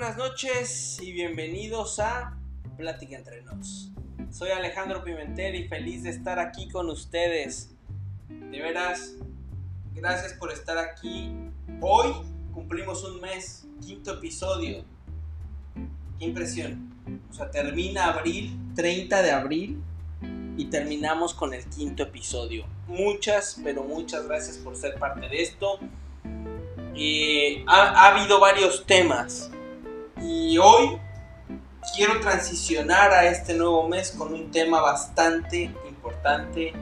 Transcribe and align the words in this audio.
buenas 0.00 0.16
noches 0.16 0.98
y 1.02 1.12
bienvenidos 1.12 1.98
a 1.98 2.34
Plática 2.78 3.18
entre 3.18 3.42
nos. 3.42 3.90
Soy 4.30 4.48
Alejandro 4.48 5.04
Pimentel 5.04 5.54
y 5.56 5.68
feliz 5.68 6.04
de 6.04 6.08
estar 6.08 6.38
aquí 6.38 6.70
con 6.70 6.88
ustedes. 6.88 7.74
De 8.26 8.62
veras, 8.62 9.16
gracias 9.92 10.32
por 10.32 10.52
estar 10.52 10.78
aquí. 10.78 11.30
Hoy 11.82 12.14
cumplimos 12.54 13.04
un 13.04 13.20
mes, 13.20 13.66
quinto 13.84 14.14
episodio. 14.14 14.86
Qué 16.18 16.24
impresión. 16.24 16.94
O 17.30 17.34
sea, 17.34 17.50
termina 17.50 18.06
abril, 18.06 18.58
30 18.74 19.20
de 19.20 19.30
abril, 19.32 19.82
y 20.56 20.64
terminamos 20.70 21.34
con 21.34 21.52
el 21.52 21.66
quinto 21.66 22.04
episodio. 22.04 22.64
Muchas, 22.86 23.60
pero 23.62 23.84
muchas 23.84 24.26
gracias 24.26 24.56
por 24.56 24.76
ser 24.76 24.98
parte 24.98 25.28
de 25.28 25.42
esto. 25.42 25.78
Eh, 26.94 27.62
ha, 27.66 27.82
ha 27.82 28.16
habido 28.16 28.40
varios 28.40 28.86
temas 28.86 29.50
y 30.20 30.58
hoy 30.58 30.98
quiero 31.94 32.20
transicionar 32.20 33.12
a 33.12 33.26
este 33.26 33.54
nuevo 33.54 33.88
mes 33.88 34.10
con 34.10 34.32
un 34.34 34.50
tema 34.50 34.80
bastante 34.80 35.70
importante 35.88 36.72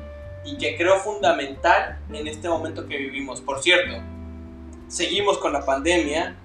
y 0.45 0.57
que 0.59 0.77
creo 0.77 0.99
fundamental 0.99 1.99
en 2.13 2.27
este 2.27 2.49
momento 2.49 2.87
que 2.87 2.97
vivimos. 2.97 3.41
Por 3.41 3.63
cierto, 3.63 4.03
seguimos 4.89 5.39
con 5.39 5.53
la 5.53 5.65
pandemia, 5.65 6.37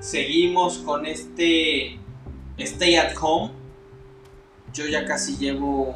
seguimos 0.00 0.78
con 0.78 1.06
este 1.06 1.98
stay 2.58 2.96
at 2.96 3.14
home. 3.20 3.52
Yo 4.72 4.86
ya 4.86 5.06
casi 5.06 5.36
llevo 5.38 5.94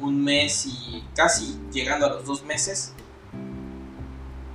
un 0.00 0.22
mes 0.22 0.66
y 0.66 1.04
casi 1.16 1.58
llegando 1.72 2.06
a 2.06 2.10
los 2.10 2.24
dos 2.24 2.44
meses. 2.44 2.92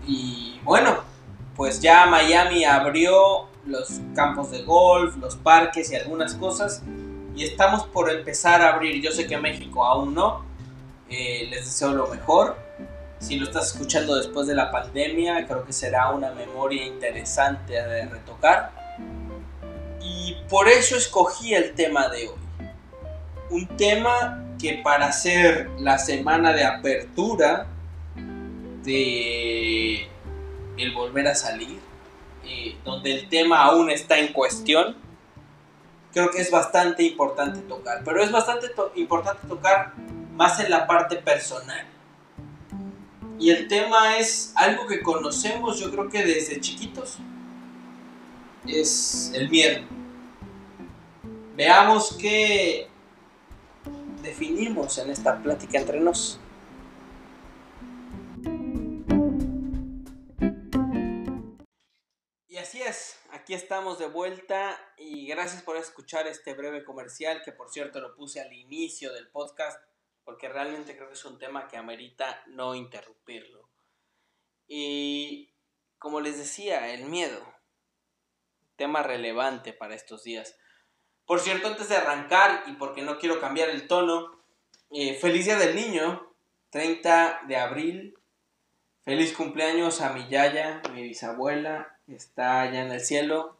Y 0.07 0.59
bueno, 0.63 0.99
pues 1.55 1.81
ya 1.81 2.05
Miami 2.05 2.63
abrió 2.63 3.48
los 3.65 4.02
campos 4.15 4.52
de 4.52 4.63
golf, 4.63 5.17
los 5.17 5.35
parques 5.35 5.91
y 5.91 5.95
algunas 5.95 6.35
cosas. 6.35 6.83
Y 7.35 7.43
estamos 7.43 7.85
por 7.88 8.09
empezar 8.09 8.61
a 8.61 8.73
abrir. 8.73 9.01
Yo 9.01 9.11
sé 9.11 9.27
que 9.27 9.38
México 9.38 9.85
aún 9.85 10.13
no. 10.13 10.45
Eh, 11.09 11.47
les 11.49 11.66
deseo 11.66 11.91
lo 11.91 12.07
mejor. 12.07 12.57
Si 13.19 13.38
lo 13.38 13.45
estás 13.45 13.73
escuchando 13.73 14.16
después 14.16 14.47
de 14.47 14.55
la 14.55 14.71
pandemia, 14.71 15.45
creo 15.45 15.66
que 15.66 15.73
será 15.73 16.11
una 16.11 16.31
memoria 16.31 16.85
interesante 16.85 17.73
de 17.73 18.05
retocar. 18.05 18.71
Y 20.01 20.38
por 20.49 20.67
eso 20.67 20.95
escogí 20.95 21.53
el 21.53 21.73
tema 21.75 22.07
de 22.09 22.29
hoy. 22.29 22.35
Un 23.49 23.67
tema 23.77 24.45
que 24.59 24.81
para 24.83 25.11
ser 25.11 25.69
la 25.79 25.97
semana 25.97 26.53
de 26.53 26.63
apertura 26.63 27.67
de 28.83 30.07
el 30.77 30.94
volver 30.94 31.27
a 31.27 31.35
salir, 31.35 31.79
donde 32.83 33.14
el 33.14 33.30
tema 33.30 33.64
aún 33.64 33.89
está 33.89 34.19
en 34.19 34.33
cuestión, 34.33 34.95
creo 36.14 36.31
que 36.31 36.42
es 36.42 36.52
bastante 36.52 37.03
importante 37.03 37.59
tocar. 37.61 38.02
Pero 38.03 38.22
es 38.22 38.31
bastante 38.31 38.67
importante 38.95 39.47
tocar 39.47 39.94
más 40.36 40.59
en 40.59 40.69
la 40.69 40.88
parte 40.88 41.17
personal. 41.17 41.86
Y 43.39 43.52
el 43.52 43.67
tema 43.67 44.17
es 44.17 44.52
algo 44.56 44.86
que 44.86 45.02
conocemos 45.02 45.80
yo 45.80 45.89
creo 45.91 46.09
que 46.09 46.23
desde 46.23 46.59
chiquitos. 46.59 47.17
Es 48.67 49.31
el 49.34 49.50
miedo. 49.50 49.81
Veamos 51.56 52.16
qué 52.19 52.89
definimos 54.22 54.97
en 54.97 55.09
esta 55.09 55.38
plática 55.38 55.80
entre 55.80 56.00
nos. 56.00 56.39
Aquí 63.50 63.55
estamos 63.55 63.97
de 63.97 64.05
vuelta 64.05 64.80
y 64.95 65.25
gracias 65.25 65.64
por 65.64 65.75
escuchar 65.75 66.28
este 66.28 66.53
breve 66.53 66.84
comercial 66.84 67.41
que 67.44 67.51
por 67.51 67.72
cierto 67.72 68.00
lo 68.00 68.13
puse 68.13 68.40
al 68.40 68.53
inicio 68.53 69.12
del 69.12 69.28
podcast 69.28 69.81
porque 70.23 70.47
realmente 70.47 70.96
creo 70.96 71.07
que 71.07 71.16
es 71.16 71.25
un 71.25 71.40
tema 71.40 71.68
que 71.68 71.75
amerita 71.75 72.44
no 72.46 72.75
interrumpirlo. 72.75 73.68
Y 74.68 75.51
como 75.97 76.22
les 76.22 76.38
decía, 76.38 76.94
el 76.94 77.06
miedo, 77.06 77.41
tema 78.75 79.01
relevante 79.01 79.73
para 79.73 79.96
estos 79.96 80.23
días. 80.23 80.56
Por 81.25 81.40
cierto, 81.40 81.69
antes 81.69 81.90
de 81.90 81.96
arrancar 81.96 82.66
y 82.68 82.73
porque 82.73 83.02
no 83.02 83.18
quiero 83.18 83.40
cambiar 83.40 83.72
el 83.72 83.88
tono, 83.88 84.44
eh, 84.91 85.16
feliz 85.16 85.46
día 85.46 85.57
del 85.57 85.75
niño, 85.75 86.35
30 86.69 87.46
de 87.47 87.57
abril. 87.57 88.16
Feliz 89.02 89.34
cumpleaños 89.34 90.02
a 90.02 90.13
mi 90.13 90.28
Yaya, 90.29 90.84
mi 90.94 91.02
bisabuela, 91.02 91.98
está 92.16 92.62
allá 92.62 92.81
en 92.81 92.92
el 92.92 93.02
cielo 93.02 93.56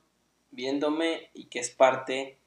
viéndome 0.52 1.30
y 1.34 1.46
que 1.46 1.60
es 1.60 1.70
parte 1.70 2.38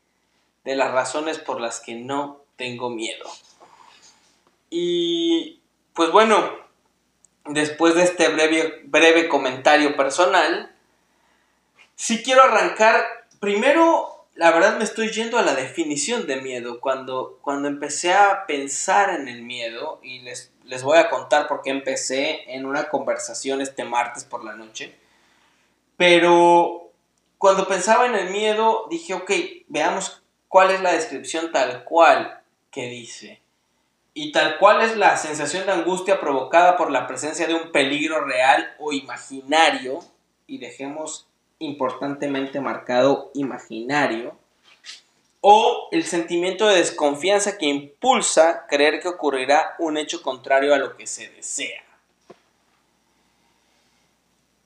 de 0.65 0.77
las 0.77 0.93
razones 0.93 1.39
por 1.39 1.61
las 1.61 1.81
que 1.81 1.95
no 1.95 2.45
tengo 2.57 2.91
miedo. 2.91 3.29
Y 4.71 5.61
pues 5.95 6.11
bueno, 6.11 6.51
después 7.47 7.95
de 7.95 8.05
este 8.05 8.29
breve, 8.29 8.83
breve 8.85 9.29
comentario 9.29 9.97
personal, 9.97 10.75
si 11.95 12.23
quiero 12.23 12.43
arrancar, 12.43 13.05
primero, 13.41 14.27
la 14.35 14.51
verdad 14.51 14.79
me 14.79 14.85
estoy 14.85 15.11
yendo 15.11 15.39
a 15.39 15.43
la 15.43 15.55
definición 15.55 16.27
de 16.27 16.41
miedo. 16.41 16.81
Cuando, 16.81 17.39
cuando 17.43 17.69
empecé 17.69 18.13
a 18.13 18.47
pensar 18.47 19.11
en 19.11 19.29
el 19.29 19.43
miedo, 19.43 20.01
y 20.03 20.21
les, 20.21 20.53
les 20.65 20.83
voy 20.83 20.99
a 20.99 21.11
contar 21.11 21.49
por 21.49 21.63
qué 21.63 21.71
empecé 21.71 22.53
en 22.55 22.65
una 22.65 22.89
conversación 22.89 23.61
este 23.61 23.85
martes 23.85 24.25
por 24.25 24.45
la 24.45 24.55
noche, 24.55 24.97
pero 25.97 26.91
cuando 27.39 27.67
pensaba 27.67 28.07
en 28.07 28.15
el 28.15 28.31
miedo, 28.31 28.87
dije, 28.91 29.15
ok, 29.15 29.31
veamos 29.69 30.23
cuál 30.49 30.71
es 30.71 30.81
la 30.81 30.93
descripción 30.93 31.51
tal 31.51 31.85
cual 31.85 32.41
que 32.71 32.89
dice. 32.89 33.41
Y 34.15 34.33
tal 34.33 34.59
cual 34.59 34.83
es 34.83 34.97
la 34.97 35.17
sensación 35.17 35.67
de 35.67 35.73
angustia 35.73 36.21
provocada 36.21 36.77
por 36.77 36.91
la 36.91 37.07
presencia 37.07 37.47
de 37.47 37.55
un 37.55 37.73
peligro 37.73 38.25
real 38.25 38.75
o 38.79 38.93
imaginario, 38.93 40.01
y 40.47 40.59
dejemos 40.59 41.27
importantemente 41.59 42.61
marcado 42.61 43.31
imaginario, 43.35 44.37
o 45.41 45.89
el 45.91 46.05
sentimiento 46.05 46.69
de 46.69 46.77
desconfianza 46.77 47.59
que 47.59 47.67
impulsa 47.67 48.67
creer 48.69 49.01
que 49.01 49.09
ocurrirá 49.09 49.75
un 49.79 49.97
hecho 49.97 50.23
contrario 50.23 50.75
a 50.75 50.79
lo 50.79 50.97
que 50.97 51.07
se 51.07 51.29
desea. 51.31 51.83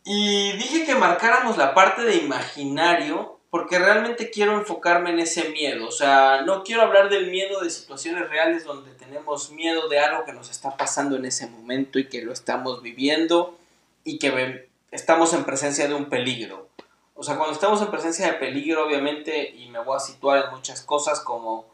Y 0.09 0.53
dije 0.53 0.87
que 0.87 0.95
marcáramos 0.95 1.57
la 1.57 1.75
parte 1.75 2.03
de 2.03 2.15
imaginario 2.15 3.41
porque 3.51 3.81
realmente 3.81 4.31
quiero 4.31 4.53
enfocarme 4.53 5.11
en 5.11 5.19
ese 5.19 5.49
miedo. 5.49 5.89
O 5.89 5.91
sea, 5.91 6.43
no 6.43 6.63
quiero 6.63 6.83
hablar 6.83 7.09
del 7.09 7.29
miedo 7.29 7.61
de 7.61 7.71
situaciones 7.71 8.31
reales 8.31 8.63
donde 8.63 8.93
tenemos 8.93 9.51
miedo 9.51 9.89
de 9.89 9.99
algo 9.99 10.25
que 10.25 10.33
nos 10.33 10.49
está 10.49 10.77
pasando 10.77 11.17
en 11.17 11.25
ese 11.25 11.49
momento 11.49 11.99
y 11.99 12.09
que 12.09 12.23
lo 12.23 12.33
estamos 12.33 12.83
viviendo 12.83 13.59
y 14.05 14.21
que 14.21 14.69
estamos 14.93 15.33
en 15.33 15.43
presencia 15.43 15.89
de 15.89 15.95
un 15.95 16.05
peligro. 16.05 16.69
O 17.17 17.25
sea, 17.25 17.37
cuando 17.37 17.55
estamos 17.55 17.83
en 17.83 17.91
presencia 17.91 18.29
de 18.29 18.35
peligro, 18.35 18.87
obviamente, 18.87 19.57
y 19.57 19.69
me 19.71 19.81
voy 19.81 19.97
a 19.97 20.01
situar 20.01 20.45
en 20.45 20.51
muchas 20.53 20.83
cosas 20.83 21.19
como 21.19 21.67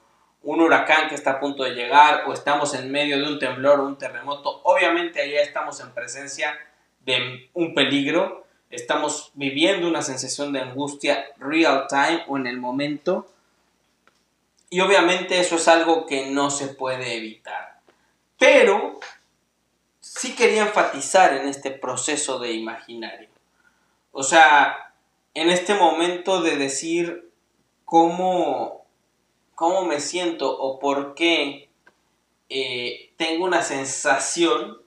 un 0.42 0.62
huracán 0.62 1.10
que 1.10 1.16
está 1.16 1.32
a 1.32 1.40
punto 1.40 1.64
de 1.64 1.74
llegar 1.74 2.24
o 2.26 2.32
estamos 2.32 2.72
en 2.72 2.90
medio 2.90 3.18
de 3.18 3.24
un 3.24 3.38
temblor 3.38 3.80
o 3.80 3.86
un 3.86 3.98
terremoto, 3.98 4.62
obviamente 4.64 5.20
ahí 5.20 5.36
estamos 5.36 5.80
en 5.80 5.92
presencia 5.92 6.48
de 6.48 6.71
un 7.54 7.74
peligro, 7.74 8.46
estamos 8.70 9.30
viviendo 9.34 9.88
una 9.88 10.02
sensación 10.02 10.52
de 10.52 10.60
angustia 10.60 11.24
real 11.38 11.86
time 11.88 12.24
o 12.28 12.36
en 12.36 12.46
el 12.46 12.58
momento. 12.58 13.28
Y 14.70 14.80
obviamente 14.80 15.38
eso 15.38 15.56
es 15.56 15.68
algo 15.68 16.06
que 16.06 16.30
no 16.30 16.50
se 16.50 16.68
puede 16.68 17.16
evitar. 17.16 17.80
Pero 18.38 19.00
sí 20.00 20.34
quería 20.34 20.62
enfatizar 20.62 21.34
en 21.34 21.48
este 21.48 21.70
proceso 21.70 22.38
de 22.38 22.52
imaginario. 22.52 23.28
O 24.12 24.22
sea, 24.22 24.92
en 25.34 25.48
este 25.48 25.74
momento 25.74 26.42
de 26.42 26.56
decir 26.56 27.30
cómo, 27.84 28.84
cómo 29.54 29.84
me 29.84 30.00
siento 30.00 30.58
o 30.58 30.78
por 30.78 31.14
qué 31.14 31.70
eh, 32.50 33.12
tengo 33.16 33.46
una 33.46 33.62
sensación, 33.62 34.81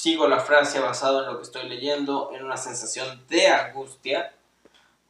sigo 0.00 0.26
la 0.28 0.40
frase 0.40 0.80
basado 0.80 1.20
en 1.20 1.26
lo 1.26 1.36
que 1.36 1.42
estoy 1.42 1.68
leyendo, 1.68 2.30
en 2.32 2.42
una 2.42 2.56
sensación 2.56 3.22
de 3.28 3.48
angustia 3.48 4.32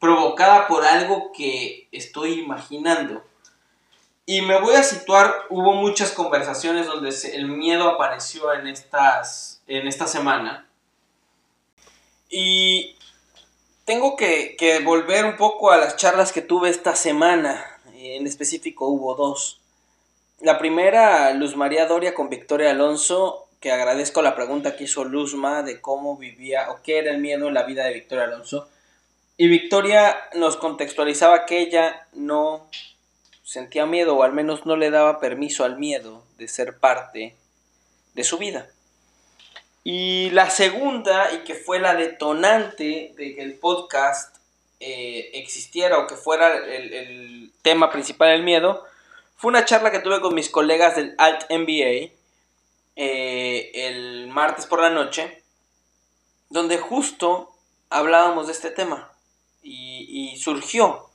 provocada 0.00 0.66
por 0.66 0.84
algo 0.84 1.30
que 1.32 1.86
estoy 1.92 2.40
imaginando. 2.40 3.22
Y 4.26 4.42
me 4.42 4.60
voy 4.60 4.74
a 4.74 4.82
situar, 4.82 5.32
hubo 5.48 5.74
muchas 5.74 6.10
conversaciones 6.10 6.86
donde 6.86 7.14
el 7.32 7.46
miedo 7.46 7.88
apareció 7.88 8.52
en, 8.52 8.66
estas, 8.66 9.62
en 9.68 9.86
esta 9.86 10.08
semana. 10.08 10.68
Y 12.28 12.96
tengo 13.84 14.16
que, 14.16 14.56
que 14.56 14.80
volver 14.80 15.24
un 15.24 15.36
poco 15.36 15.70
a 15.70 15.76
las 15.76 15.96
charlas 15.96 16.32
que 16.32 16.42
tuve 16.42 16.68
esta 16.68 16.96
semana. 16.96 17.64
En 17.94 18.26
específico 18.26 18.88
hubo 18.88 19.14
dos. 19.14 19.60
La 20.40 20.58
primera, 20.58 21.32
Luz 21.34 21.54
María 21.54 21.86
Doria 21.86 22.14
con 22.14 22.28
Victoria 22.28 22.70
Alonso, 22.70 23.46
que 23.60 23.70
agradezco 23.70 24.22
la 24.22 24.34
pregunta 24.34 24.74
que 24.74 24.84
hizo 24.84 25.04
Luzma 25.04 25.62
de 25.62 25.80
cómo 25.80 26.16
vivía 26.16 26.70
o 26.70 26.82
qué 26.82 26.98
era 26.98 27.10
el 27.10 27.18
miedo 27.18 27.48
en 27.48 27.54
la 27.54 27.64
vida 27.64 27.84
de 27.84 27.92
Victoria 27.92 28.24
Alonso. 28.24 28.68
Y 29.36 29.48
Victoria 29.48 30.16
nos 30.34 30.56
contextualizaba 30.56 31.46
que 31.46 31.60
ella 31.60 32.06
no 32.14 32.68
sentía 33.42 33.84
miedo 33.84 34.16
o 34.16 34.22
al 34.22 34.32
menos 34.32 34.64
no 34.64 34.76
le 34.76 34.90
daba 34.90 35.20
permiso 35.20 35.64
al 35.64 35.78
miedo 35.78 36.24
de 36.38 36.48
ser 36.48 36.78
parte 36.78 37.36
de 38.14 38.24
su 38.24 38.38
vida. 38.38 38.68
Y 39.82 40.30
la 40.30 40.50
segunda, 40.50 41.32
y 41.32 41.38
que 41.38 41.54
fue 41.54 41.80
la 41.80 41.94
detonante 41.94 43.14
de 43.16 43.34
que 43.34 43.42
el 43.42 43.58
podcast 43.58 44.36
eh, 44.78 45.30
existiera 45.34 45.98
o 45.98 46.06
que 46.06 46.16
fuera 46.16 46.54
el, 46.54 47.52
tema 47.62 47.90
principal 47.90 48.30
del 48.30 48.42
miedo, 48.42 48.84
fue 49.36 49.50
una 49.50 49.64
charla 49.64 49.90
que 49.90 50.00
tuve 50.00 50.20
con 50.20 50.34
mis 50.34 50.48
colegas 50.48 50.96
del 50.96 51.14
Alt 51.18 51.50
MBA 51.50 52.19
eh, 53.02 53.86
el 53.88 54.28
martes 54.28 54.66
por 54.66 54.78
la 54.78 54.90
noche, 54.90 55.42
donde 56.50 56.76
justo 56.76 57.50
hablábamos 57.88 58.46
de 58.46 58.52
este 58.52 58.70
tema 58.70 59.16
y, 59.62 60.36
surgió 60.36 61.08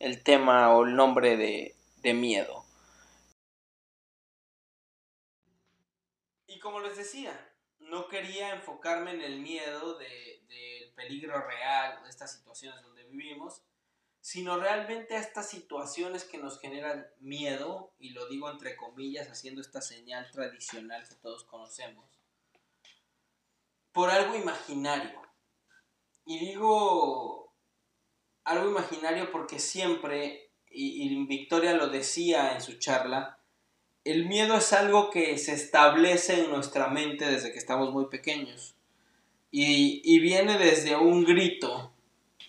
el 0.00 0.24
tema 0.24 0.74
o 0.74 0.84
el 0.84 0.96
nombre 0.96 1.36
de, 1.36 1.76
de 1.98 2.12
miedo. 2.12 2.64
Y 6.48 6.58
como 6.58 6.80
les 6.80 6.96
decía, 6.96 7.32
no 7.78 8.08
quería 8.08 8.52
enfocarme 8.52 9.12
en 9.12 9.22
el 9.22 9.38
miedo 9.38 9.96
del 9.96 10.92
peligro 10.96 11.40
real, 11.40 12.02
de 12.02 12.10
estas 12.10 12.32
situaciones 12.36 12.82
donde 12.82 13.04
vivimos, 13.04 13.62
sino 14.28 14.58
realmente 14.58 15.16
a 15.16 15.20
estas 15.20 15.48
situaciones 15.48 16.24
que 16.24 16.36
nos 16.36 16.60
generan 16.60 17.06
miedo, 17.18 17.94
y 17.98 18.10
lo 18.10 18.28
digo 18.28 18.50
entre 18.50 18.76
comillas, 18.76 19.26
haciendo 19.30 19.62
esta 19.62 19.80
señal 19.80 20.30
tradicional 20.30 21.08
que 21.08 21.14
todos 21.14 21.44
conocemos, 21.44 22.04
por 23.90 24.10
algo 24.10 24.36
imaginario. 24.36 25.22
Y 26.26 26.40
digo 26.40 27.54
algo 28.44 28.68
imaginario 28.68 29.32
porque 29.32 29.58
siempre, 29.58 30.50
y, 30.68 31.04
y 31.04 31.24
Victoria 31.24 31.72
lo 31.72 31.88
decía 31.88 32.52
en 32.52 32.60
su 32.60 32.78
charla, 32.78 33.40
el 34.04 34.26
miedo 34.26 34.58
es 34.58 34.74
algo 34.74 35.08
que 35.08 35.38
se 35.38 35.54
establece 35.54 36.44
en 36.44 36.50
nuestra 36.50 36.88
mente 36.88 37.24
desde 37.24 37.50
que 37.50 37.58
estamos 37.58 37.94
muy 37.94 38.08
pequeños. 38.10 38.74
Y, 39.50 40.20
viene 40.20 40.58
desde 40.58 40.96
un 40.96 41.24
grito 41.24 41.94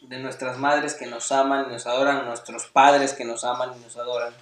de 0.01 0.19
nuestras 0.19 0.57
madres 0.57 0.94
que 0.94 1.06
nos 1.06 1.31
aman 1.31 1.66
y 1.69 1.74
nos 1.74 1.86
adoran, 1.86 2.25
nuestros 2.25 2.68
padres 2.68 3.13
que 3.13 3.25
nos 3.25 3.44
aman 3.44 3.72
y 3.78 3.84
nos 3.84 3.98
adoran. 3.98 4.34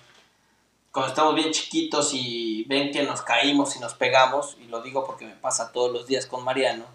Cuando 0.91 1.09
estamos 1.09 1.35
bien 1.35 1.51
chiquitos 1.51 2.11
y 2.13 2.65
ven 2.67 2.91
que 2.91 3.03
nos 3.03 3.21
caímos 3.21 3.75
y 3.75 3.79
nos 3.79 3.93
pegamos, 3.93 4.57
y 4.59 4.67
lo 4.67 4.81
digo 4.81 5.05
porque 5.05 5.25
me 5.25 5.35
pasa 5.35 5.71
todos 5.71 5.91
los 5.91 6.07
días 6.07 6.25
con 6.25 6.43
Mariano, 6.43 6.85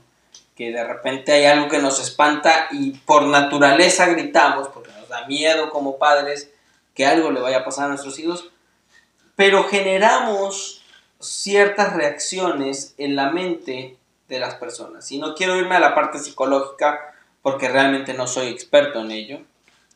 que 0.57 0.71
de 0.71 0.85
repente 0.85 1.33
hay 1.33 1.45
algo 1.45 1.69
que 1.69 1.79
nos 1.79 2.01
espanta 2.01 2.69
y 2.71 2.93
por 2.93 3.25
naturaleza 3.25 4.07
gritamos, 4.07 4.69
porque 4.69 4.93
nos 4.93 5.09
da 5.09 5.27
miedo 5.27 5.71
como 5.71 5.99
padres 5.99 6.51
que 6.95 7.07
algo 7.07 7.31
le 7.31 7.41
vaya 7.41 7.59
a 7.59 7.65
pasar 7.65 7.87
a 7.87 7.89
nuestros 7.89 8.19
hijos, 8.19 8.51
pero 9.37 9.65
generamos 9.65 10.83
ciertas 11.21 11.95
reacciones 11.95 12.95
en 12.99 13.17
la 13.17 13.31
mente 13.31 13.97
de 14.29 14.39
las 14.39 14.55
personas. 14.57 15.11
Y 15.13 15.19
no 15.19 15.35
quiero 15.35 15.57
irme 15.57 15.77
a 15.77 15.81
la 15.81 15.95
parte 15.95 16.19
psicológica 16.19 17.12
porque 17.43 17.69
realmente 17.69 18.15
no 18.15 18.27
soy 18.27 18.49
experto 18.49 19.01
en 19.01 19.11
ello 19.11 19.41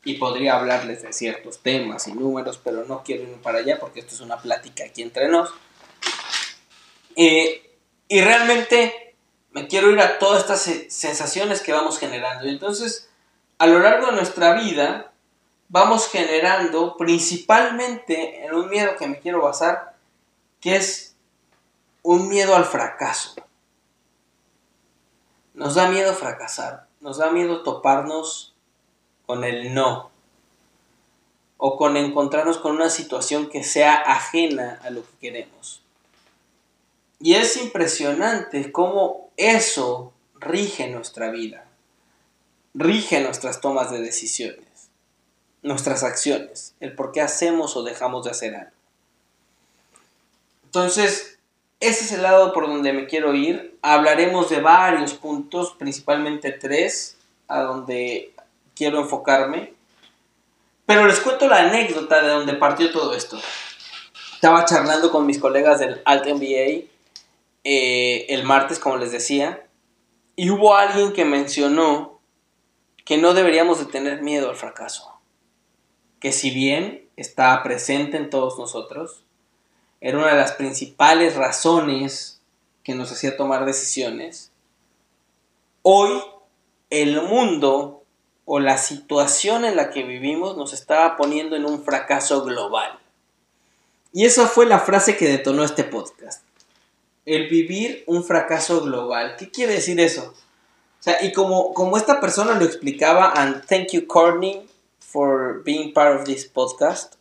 y 0.04 0.14
podría 0.14 0.56
hablarles 0.56 1.02
de 1.02 1.12
ciertos 1.12 1.62
temas 1.62 2.06
y 2.08 2.12
números, 2.12 2.60
pero 2.62 2.84
no 2.84 3.02
quiero 3.02 3.22
irme 3.22 3.38
para 3.38 3.58
allá 3.58 3.78
porque 3.78 4.00
esto 4.00 4.14
es 4.14 4.20
una 4.20 4.38
plática 4.38 4.84
aquí 4.84 5.02
entre 5.02 5.28
nos. 5.28 5.50
Eh, 7.16 7.76
y 8.08 8.20
realmente 8.20 9.14
me 9.50 9.66
quiero 9.66 9.90
ir 9.90 10.00
a 10.00 10.18
todas 10.18 10.42
estas 10.42 10.60
sensaciones 10.92 11.62
que 11.62 11.72
vamos 11.72 11.98
generando. 11.98 12.46
Y 12.46 12.50
entonces, 12.50 13.08
a 13.58 13.66
lo 13.66 13.78
largo 13.78 14.06
de 14.06 14.12
nuestra 14.12 14.54
vida, 14.54 15.12
vamos 15.68 16.08
generando 16.08 16.96
principalmente 16.96 18.44
en 18.44 18.54
un 18.54 18.68
miedo 18.68 18.96
que 18.96 19.08
me 19.08 19.18
quiero 19.18 19.40
basar, 19.40 19.94
que 20.60 20.76
es 20.76 21.16
un 22.02 22.28
miedo 22.28 22.54
al 22.54 22.64
fracaso. 22.64 23.34
Nos 25.54 25.74
da 25.74 25.88
miedo 25.88 26.12
fracasar, 26.14 26.85
nos 27.06 27.18
da 27.18 27.30
miedo 27.30 27.62
toparnos 27.62 28.52
con 29.24 29.44
el 29.44 29.72
no 29.72 30.10
o 31.56 31.78
con 31.78 31.96
encontrarnos 31.96 32.58
con 32.58 32.74
una 32.74 32.90
situación 32.90 33.48
que 33.48 33.64
sea 33.64 33.94
ajena 33.94 34.78
a 34.82 34.90
lo 34.90 35.02
que 35.02 35.16
queremos. 35.20 35.82
Y 37.18 37.34
es 37.34 37.56
impresionante 37.56 38.72
cómo 38.72 39.30
eso 39.38 40.12
rige 40.34 40.88
nuestra 40.88 41.30
vida, 41.30 41.64
rige 42.74 43.22
nuestras 43.22 43.62
tomas 43.62 43.90
de 43.90 44.02
decisiones 44.02 44.66
nuestras 45.66 46.04
acciones, 46.04 46.74
el 46.80 46.94
por 46.94 47.12
qué 47.12 47.20
hacemos 47.20 47.76
o 47.76 47.82
dejamos 47.82 48.24
de 48.24 48.30
hacer 48.30 48.54
algo. 48.54 48.70
Entonces, 50.64 51.35
ese 51.80 52.04
es 52.04 52.12
el 52.12 52.22
lado 52.22 52.52
por 52.52 52.66
donde 52.66 52.92
me 52.92 53.06
quiero 53.06 53.34
ir. 53.34 53.78
Hablaremos 53.82 54.48
de 54.50 54.60
varios 54.60 55.14
puntos, 55.14 55.74
principalmente 55.78 56.52
tres, 56.52 57.18
a 57.48 57.60
donde 57.62 58.32
quiero 58.74 59.00
enfocarme. 59.00 59.74
Pero 60.86 61.06
les 61.06 61.20
cuento 61.20 61.48
la 61.48 61.68
anécdota 61.68 62.22
de 62.22 62.28
donde 62.28 62.54
partió 62.54 62.90
todo 62.92 63.14
esto. 63.14 63.38
Estaba 64.34 64.64
charlando 64.64 65.10
con 65.10 65.26
mis 65.26 65.38
colegas 65.38 65.80
del 65.80 66.00
Alt 66.04 66.26
MBA 66.26 66.86
eh, 67.64 68.26
el 68.28 68.44
martes, 68.44 68.78
como 68.78 68.96
les 68.96 69.10
decía, 69.10 69.66
y 70.36 70.50
hubo 70.50 70.76
alguien 70.76 71.12
que 71.12 71.24
mencionó 71.24 72.20
que 73.04 73.18
no 73.18 73.34
deberíamos 73.34 73.78
de 73.78 73.86
tener 73.86 74.22
miedo 74.22 74.50
al 74.50 74.56
fracaso 74.56 75.16
que 76.20 76.32
si 76.32 76.50
bien 76.50 77.08
está 77.16 77.62
presente 77.62 78.16
en 78.16 78.30
todos 78.30 78.58
nosotros, 78.58 79.22
era 80.06 80.18
una 80.18 80.28
de 80.28 80.36
las 80.36 80.52
principales 80.52 81.34
razones 81.34 82.40
que 82.84 82.94
nos 82.94 83.10
hacía 83.10 83.36
tomar 83.36 83.64
decisiones, 83.64 84.52
hoy 85.82 86.22
el 86.90 87.20
mundo 87.22 88.04
o 88.44 88.60
la 88.60 88.78
situación 88.78 89.64
en 89.64 89.74
la 89.74 89.90
que 89.90 90.04
vivimos 90.04 90.56
nos 90.56 90.72
estaba 90.72 91.16
poniendo 91.16 91.56
en 91.56 91.64
un 91.64 91.82
fracaso 91.82 92.44
global. 92.44 93.00
Y 94.12 94.26
esa 94.26 94.46
fue 94.46 94.66
la 94.66 94.78
frase 94.78 95.16
que 95.16 95.26
detonó 95.26 95.64
este 95.64 95.82
podcast. 95.82 96.44
El 97.24 97.48
vivir 97.48 98.04
un 98.06 98.22
fracaso 98.22 98.82
global. 98.82 99.34
¿Qué 99.36 99.50
quiere 99.50 99.72
decir 99.72 99.98
eso? 99.98 100.34
O 101.00 101.02
sea, 101.02 101.20
y 101.20 101.32
como, 101.32 101.74
como 101.74 101.96
esta 101.96 102.20
persona 102.20 102.54
lo 102.54 102.64
explicaba, 102.64 103.32
and 103.32 103.66
thank 103.66 103.88
you 103.90 104.06
Courtney 104.06 104.68
for 105.00 105.64
being 105.64 105.92
part 105.92 106.16
of 106.16 106.24
this 106.26 106.46
podcast. 106.46 107.14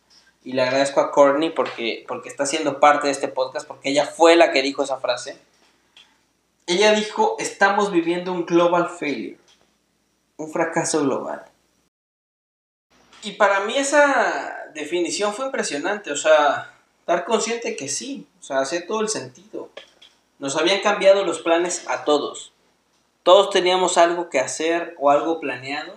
Y 0.46 0.52
le 0.52 0.62
agradezco 0.62 1.00
a 1.00 1.10
Courtney 1.10 1.50
porque, 1.50 2.04
porque 2.06 2.28
está 2.28 2.46
siendo 2.46 2.78
parte 2.78 3.08
de 3.08 3.12
este 3.12 3.26
podcast, 3.26 3.66
porque 3.66 3.90
ella 3.90 4.06
fue 4.06 4.36
la 4.36 4.52
que 4.52 4.62
dijo 4.62 4.84
esa 4.84 5.00
frase. 5.00 5.36
Ella 6.68 6.92
dijo, 6.92 7.34
estamos 7.40 7.90
viviendo 7.90 8.30
un 8.30 8.46
global 8.46 8.88
failure, 8.88 9.40
un 10.36 10.52
fracaso 10.52 11.02
global. 11.02 11.44
Y 13.24 13.32
para 13.32 13.58
mí 13.64 13.76
esa 13.76 14.70
definición 14.72 15.34
fue 15.34 15.46
impresionante, 15.46 16.12
o 16.12 16.16
sea, 16.16 16.72
estar 17.00 17.24
consciente 17.24 17.74
que 17.74 17.88
sí, 17.88 18.28
o 18.38 18.44
sea, 18.44 18.60
hace 18.60 18.80
todo 18.80 19.00
el 19.00 19.08
sentido. 19.08 19.70
Nos 20.38 20.56
habían 20.56 20.80
cambiado 20.80 21.24
los 21.24 21.40
planes 21.40 21.84
a 21.88 22.04
todos. 22.04 22.52
Todos 23.24 23.50
teníamos 23.50 23.98
algo 23.98 24.30
que 24.30 24.38
hacer 24.38 24.94
o 25.00 25.10
algo 25.10 25.40
planeado 25.40 25.96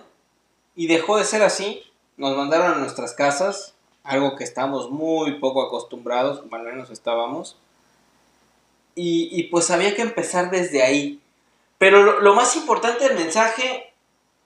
y 0.74 0.88
dejó 0.88 1.18
de 1.18 1.24
ser 1.24 1.44
así 1.44 1.84
nos 2.20 2.36
mandaron 2.36 2.72
a 2.72 2.74
nuestras 2.74 3.14
casas, 3.14 3.74
algo 4.04 4.36
que 4.36 4.44
estamos 4.44 4.90
muy 4.90 5.38
poco 5.38 5.62
acostumbrados, 5.62 6.40
como 6.40 6.56
al 6.56 6.64
menos 6.64 6.90
estábamos. 6.90 7.56
Y, 8.94 9.44
pues 9.44 9.70
había 9.70 9.94
que 9.94 10.02
empezar 10.02 10.50
desde 10.50 10.82
ahí. 10.82 11.20
Pero 11.78 12.20
lo, 12.20 12.34
más 12.34 12.56
importante 12.56 13.08
del 13.08 13.16
mensaje, 13.16 13.94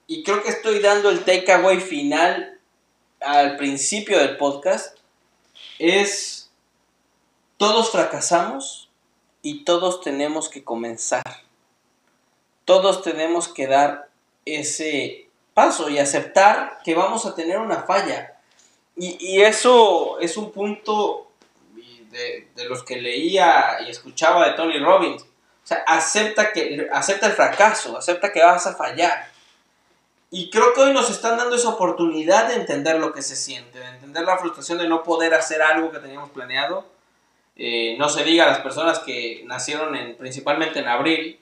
y 0.07 0.23
creo 0.23 0.41
que 0.43 0.49
estoy 0.49 0.79
dando 0.79 1.09
el 1.09 1.25
takeaway 1.25 1.81
final 1.81 2.57
al 3.19 3.57
principio 3.57 4.17
del 4.17 4.37
podcast, 4.37 4.97
es 5.77 6.49
todos 7.57 7.91
fracasamos 7.91 8.89
y 9.41 9.65
todos 9.65 10.01
tenemos 10.01 10.47
que 10.47 10.63
comenzar. 10.63 11.23
Todos 12.63 13.01
tenemos 13.01 13.49
que 13.49 13.67
dar 13.67 14.09
ese 14.45 15.27
paso 15.53 15.89
y 15.89 15.97
aceptar 15.97 16.79
que 16.83 16.95
vamos 16.95 17.25
a 17.25 17.35
tener 17.35 17.57
una 17.57 17.83
falla. 17.83 18.34
Y, 18.97 19.41
eso 19.41 20.19
es 20.19 20.37
un 20.37 20.51
punto 20.51 21.31
de, 22.11 22.47
los 22.67 22.83
que 22.83 23.01
leía 23.01 23.77
y 23.85 23.89
escuchaba 23.89 24.47
de 24.47 24.53
Tony 24.53 24.79
Robbins. 24.79 25.23
O 25.23 25.67
sea, 25.67 25.83
acepta, 25.87 26.51
que, 26.51 26.87
acepta 26.91 27.27
el 27.27 27.33
fracaso, 27.33 27.97
acepta 27.97 28.31
que 28.31 28.43
vas 28.43 28.65
a 28.67 28.75
fallar. 28.75 29.29
Y 30.31 30.49
creo 30.49 30.73
que 30.73 30.81
hoy 30.81 30.93
nos 30.93 31.09
están 31.09 31.37
dando 31.37 31.55
esa 31.55 31.69
oportunidad 31.69 32.47
de 32.47 32.55
entender 32.55 32.99
lo 32.99 33.13
que 33.13 33.21
se 33.21 33.35
siente, 33.35 33.79
de 33.79 33.87
entender 33.87 34.23
la 34.23 34.37
frustración 34.37 34.77
de 34.77 34.87
no 34.87 35.03
poder 35.03 35.33
hacer 35.33 35.61
algo 35.61 35.91
que 35.91 35.99
teníamos 35.99 36.29
planeado. 36.29 36.85
Eh, 37.55 37.95
no 37.97 38.09
se 38.09 38.23
diga 38.23 38.45
a 38.45 38.47
las 38.47 38.59
personas 38.59 38.99
que 38.99 39.43
nacieron 39.45 39.95
en, 39.95 40.15
principalmente 40.17 40.79
en 40.79 40.87
abril, 40.87 41.39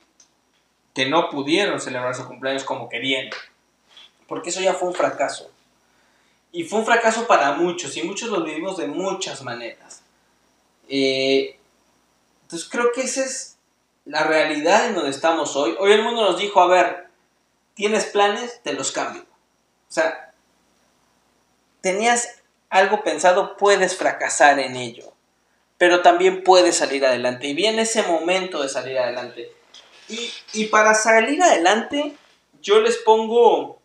que 0.93 1.07
no 1.07 1.29
pudieron 1.29 1.81
celebrar 1.81 2.13
su 2.15 2.25
cumpleaños 2.27 2.63
como 2.63 2.87
querían 2.87 3.29
porque 4.33 4.49
eso 4.49 4.61
ya 4.61 4.73
fue 4.73 4.87
un 4.87 4.95
fracaso. 4.95 5.51
Y 6.53 6.63
fue 6.63 6.79
un 6.79 6.85
fracaso 6.85 7.25
para 7.25 7.53
muchos, 7.53 7.97
y 7.97 8.03
muchos 8.03 8.29
lo 8.29 8.43
vivimos 8.43 8.77
de 8.77 8.87
muchas 8.87 9.41
maneras. 9.41 10.03
Eh, 10.87 11.57
entonces 12.43 12.69
creo 12.69 12.91
que 12.93 13.01
esa 13.01 13.25
es 13.25 13.57
la 14.05 14.23
realidad 14.23 14.87
en 14.87 14.93
donde 14.93 15.09
estamos 15.09 15.55
hoy. 15.55 15.75
Hoy 15.79 15.91
el 15.93 16.03
mundo 16.03 16.21
nos 16.21 16.37
dijo, 16.37 16.61
a 16.61 16.67
ver, 16.67 17.07
tienes 17.73 18.05
planes, 18.05 18.61
te 18.61 18.73
los 18.73 18.91
cambio. 18.91 19.23
O 19.23 19.91
sea, 19.91 20.31
tenías 21.81 22.43
algo 22.69 23.03
pensado, 23.03 23.57
puedes 23.57 23.97
fracasar 23.97 24.59
en 24.59 24.75
ello, 24.75 25.11
pero 25.79 26.03
también 26.03 26.43
puedes 26.43 26.77
salir 26.77 27.03
adelante. 27.03 27.47
Y 27.47 27.55
viene 27.55 27.81
ese 27.81 28.03
momento 28.03 28.61
de 28.61 28.69
salir 28.69 28.99
adelante. 28.99 29.51
Y, 30.07 30.31
y 30.53 30.65
para 30.67 30.93
salir 30.93 31.41
adelante, 31.41 32.15
yo 32.61 32.79
les 32.79 32.97
pongo 32.97 33.79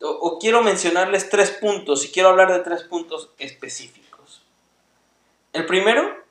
o, 0.00 0.38
quiero 0.38 0.62
mencionarles 0.62 1.30
tres 1.30 1.50
puntos 1.50 2.04
y 2.04 2.08
quiero 2.10 2.28
hablar 2.28 2.52
de 2.52 2.60
tres 2.60 2.82
puntos 2.82 3.30
específicos. 3.38 4.42
El 5.52 5.66
primero, 5.66 6.24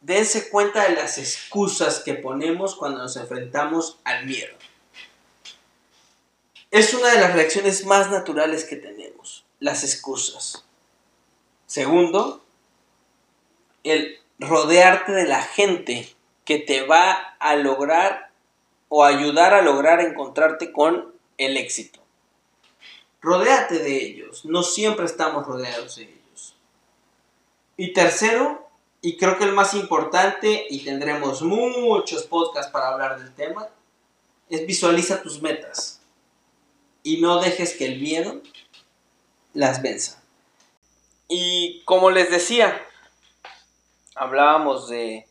dense 0.00 0.48
cuenta 0.48 0.84
de 0.84 0.94
las 0.94 1.18
excusas 1.18 2.00
que 2.00 2.14
ponemos 2.14 2.74
cuando 2.74 2.98
nos 2.98 3.16
enfrentamos 3.16 3.98
al 4.04 4.26
miedo. 4.26 4.56
Es 6.70 6.94
una 6.94 7.08
de 7.10 7.20
las 7.20 7.34
reacciones 7.34 7.84
más 7.84 8.10
naturales 8.10 8.64
que 8.64 8.76
tenemos, 8.76 9.44
las 9.60 9.84
excusas. 9.84 10.64
Segundo, 11.66 12.42
el 13.84 14.18
rodearte 14.38 15.12
de 15.12 15.26
la 15.26 15.42
gente 15.42 16.08
que 16.44 16.58
te 16.58 16.86
va 16.86 17.12
a 17.38 17.56
lograr 17.56 18.30
o 18.88 19.04
ayudar 19.04 19.54
a 19.54 19.62
lograr 19.62 20.00
encontrarte 20.00 20.72
con 20.72 21.14
el 21.38 21.56
éxito. 21.56 22.01
Rodéate 23.22 23.78
de 23.78 24.04
ellos. 24.04 24.44
No 24.44 24.64
siempre 24.64 25.06
estamos 25.06 25.46
rodeados 25.46 25.96
de 25.96 26.02
ellos. 26.02 26.56
Y 27.76 27.92
tercero, 27.92 28.68
y 29.00 29.16
creo 29.16 29.38
que 29.38 29.44
el 29.44 29.52
más 29.52 29.74
importante, 29.74 30.66
y 30.68 30.84
tendremos 30.84 31.42
muchos 31.42 32.24
podcasts 32.24 32.70
para 32.72 32.88
hablar 32.88 33.18
del 33.18 33.32
tema, 33.34 33.68
es 34.50 34.66
visualiza 34.66 35.22
tus 35.22 35.40
metas. 35.40 36.00
Y 37.04 37.20
no 37.20 37.40
dejes 37.40 37.74
que 37.74 37.86
el 37.86 38.00
miedo 38.00 38.42
las 39.54 39.82
venza. 39.82 40.22
Y 41.28 41.82
como 41.84 42.10
les 42.10 42.30
decía, 42.30 42.84
hablábamos 44.14 44.88
de 44.88 45.26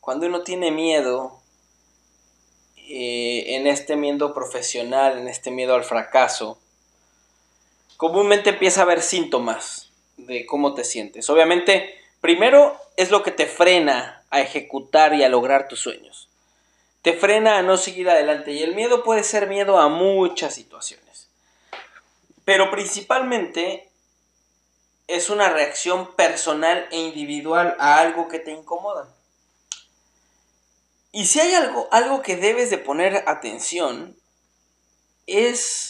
cuando 0.00 0.26
uno 0.26 0.42
tiene 0.42 0.70
miedo, 0.70 1.40
eh, 2.76 3.56
en 3.56 3.66
este 3.66 3.94
miedo 3.94 4.34
profesional, 4.34 5.18
en 5.18 5.28
este 5.28 5.50
miedo 5.50 5.74
al 5.74 5.84
fracaso, 5.84 6.58
comúnmente 8.00 8.48
empieza 8.48 8.80
a 8.80 8.84
haber 8.84 9.02
síntomas 9.02 9.90
de 10.16 10.46
cómo 10.46 10.72
te 10.72 10.84
sientes. 10.84 11.28
Obviamente, 11.28 12.00
primero 12.22 12.74
es 12.96 13.10
lo 13.10 13.22
que 13.22 13.30
te 13.30 13.44
frena 13.44 14.24
a 14.30 14.40
ejecutar 14.40 15.12
y 15.12 15.22
a 15.22 15.28
lograr 15.28 15.68
tus 15.68 15.80
sueños. 15.80 16.30
Te 17.02 17.12
frena 17.12 17.58
a 17.58 17.62
no 17.62 17.76
seguir 17.76 18.08
adelante 18.08 18.52
y 18.52 18.62
el 18.62 18.74
miedo 18.74 19.04
puede 19.04 19.22
ser 19.22 19.48
miedo 19.48 19.78
a 19.78 19.90
muchas 19.90 20.54
situaciones. 20.54 21.28
Pero 22.46 22.70
principalmente 22.70 23.90
es 25.06 25.28
una 25.28 25.50
reacción 25.50 26.14
personal 26.14 26.88
e 26.90 26.96
individual 26.96 27.76
a 27.78 27.98
algo 27.98 28.28
que 28.28 28.38
te 28.38 28.50
incomoda. 28.50 29.14
Y 31.12 31.26
si 31.26 31.38
hay 31.38 31.52
algo, 31.52 31.86
algo 31.92 32.22
que 32.22 32.36
debes 32.36 32.70
de 32.70 32.78
poner 32.78 33.24
atención, 33.26 34.16
es 35.26 35.89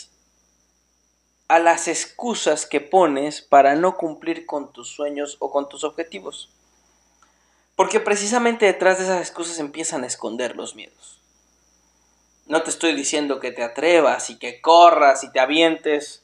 a 1.50 1.58
las 1.58 1.88
excusas 1.88 2.64
que 2.64 2.80
pones 2.80 3.42
para 3.42 3.74
no 3.74 3.96
cumplir 3.96 4.46
con 4.46 4.72
tus 4.72 4.88
sueños 4.88 5.36
o 5.40 5.50
con 5.50 5.68
tus 5.68 5.82
objetivos. 5.82 6.48
Porque 7.74 7.98
precisamente 7.98 8.66
detrás 8.66 8.98
de 8.98 9.04
esas 9.04 9.20
excusas 9.20 9.58
empiezan 9.58 10.04
a 10.04 10.06
esconder 10.06 10.54
los 10.54 10.76
miedos. 10.76 11.20
No 12.46 12.62
te 12.62 12.70
estoy 12.70 12.94
diciendo 12.94 13.40
que 13.40 13.50
te 13.50 13.64
atrevas 13.64 14.30
y 14.30 14.38
que 14.38 14.60
corras 14.60 15.24
y 15.24 15.32
te 15.32 15.40
avientes 15.40 16.22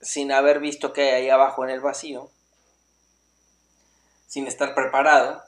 sin 0.00 0.30
haber 0.30 0.60
visto 0.60 0.92
qué 0.92 1.02
hay 1.02 1.22
ahí 1.24 1.30
abajo 1.30 1.64
en 1.64 1.70
el 1.70 1.80
vacío, 1.80 2.30
sin 4.28 4.46
estar 4.46 4.76
preparado. 4.76 5.42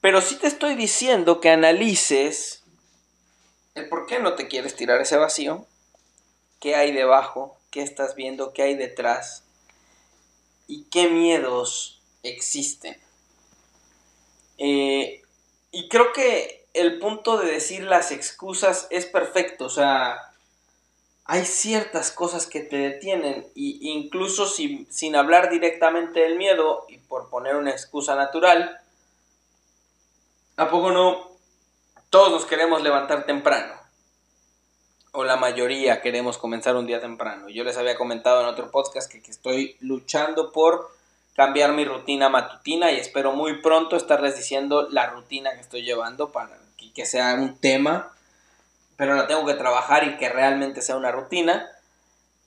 Pero 0.00 0.22
sí 0.22 0.36
te 0.36 0.46
estoy 0.46 0.74
diciendo 0.74 1.42
que 1.42 1.50
analices 1.50 2.62
el 3.74 3.90
por 3.90 4.06
qué 4.06 4.20
no 4.20 4.36
te 4.36 4.48
quieres 4.48 4.74
tirar 4.74 5.02
ese 5.02 5.18
vacío 5.18 5.66
qué 6.60 6.74
hay 6.76 6.92
debajo, 6.92 7.58
qué 7.70 7.82
estás 7.82 8.14
viendo, 8.14 8.52
qué 8.52 8.62
hay 8.62 8.74
detrás 8.74 9.44
y 10.66 10.84
qué 10.84 11.08
miedos 11.08 12.02
existen. 12.22 13.00
Eh, 14.58 15.22
y 15.70 15.88
creo 15.88 16.12
que 16.12 16.66
el 16.72 16.98
punto 16.98 17.38
de 17.38 17.50
decir 17.50 17.84
las 17.84 18.10
excusas 18.10 18.86
es 18.90 19.06
perfecto, 19.06 19.66
o 19.66 19.70
sea, 19.70 20.32
hay 21.24 21.44
ciertas 21.44 22.10
cosas 22.10 22.46
que 22.46 22.60
te 22.60 22.76
detienen, 22.76 23.46
e 23.56 23.78
incluso 23.80 24.46
sin 24.46 25.16
hablar 25.16 25.50
directamente 25.50 26.20
del 26.20 26.36
miedo, 26.36 26.86
y 26.88 26.98
por 26.98 27.28
poner 27.30 27.56
una 27.56 27.70
excusa 27.70 28.14
natural, 28.14 28.80
¿a 30.56 30.70
poco 30.70 30.90
no 30.90 31.30
todos 32.10 32.30
nos 32.30 32.46
queremos 32.46 32.82
levantar 32.82 33.26
temprano? 33.26 33.85
O 35.12 35.24
la 35.24 35.36
mayoría 35.36 36.00
queremos 36.02 36.38
comenzar 36.38 36.76
un 36.76 36.86
día 36.86 37.00
temprano. 37.00 37.48
Yo 37.48 37.64
les 37.64 37.76
había 37.76 37.96
comentado 37.96 38.42
en 38.42 38.48
otro 38.48 38.70
podcast 38.70 39.10
que, 39.10 39.18
estoy 39.30 39.76
luchando 39.80 40.52
por 40.52 40.90
cambiar 41.34 41.72
mi 41.72 41.84
rutina 41.84 42.28
matutina 42.28 42.92
y 42.92 42.96
espero 42.96 43.32
muy 43.32 43.60
pronto 43.60 43.96
estarles 43.96 44.36
diciendo 44.36 44.88
la 44.90 45.06
rutina 45.06 45.52
que 45.54 45.60
estoy 45.60 45.82
llevando 45.82 46.32
para 46.32 46.58
que, 46.94 47.06
sea 47.06 47.34
un 47.34 47.58
tema, 47.58 48.12
pero 48.96 49.14
la 49.14 49.26
tengo 49.26 49.44
que 49.44 49.54
trabajar 49.54 50.04
y 50.04 50.16
que 50.16 50.28
realmente 50.28 50.82
sea 50.82 50.96
una 50.96 51.12
rutina. 51.12 51.70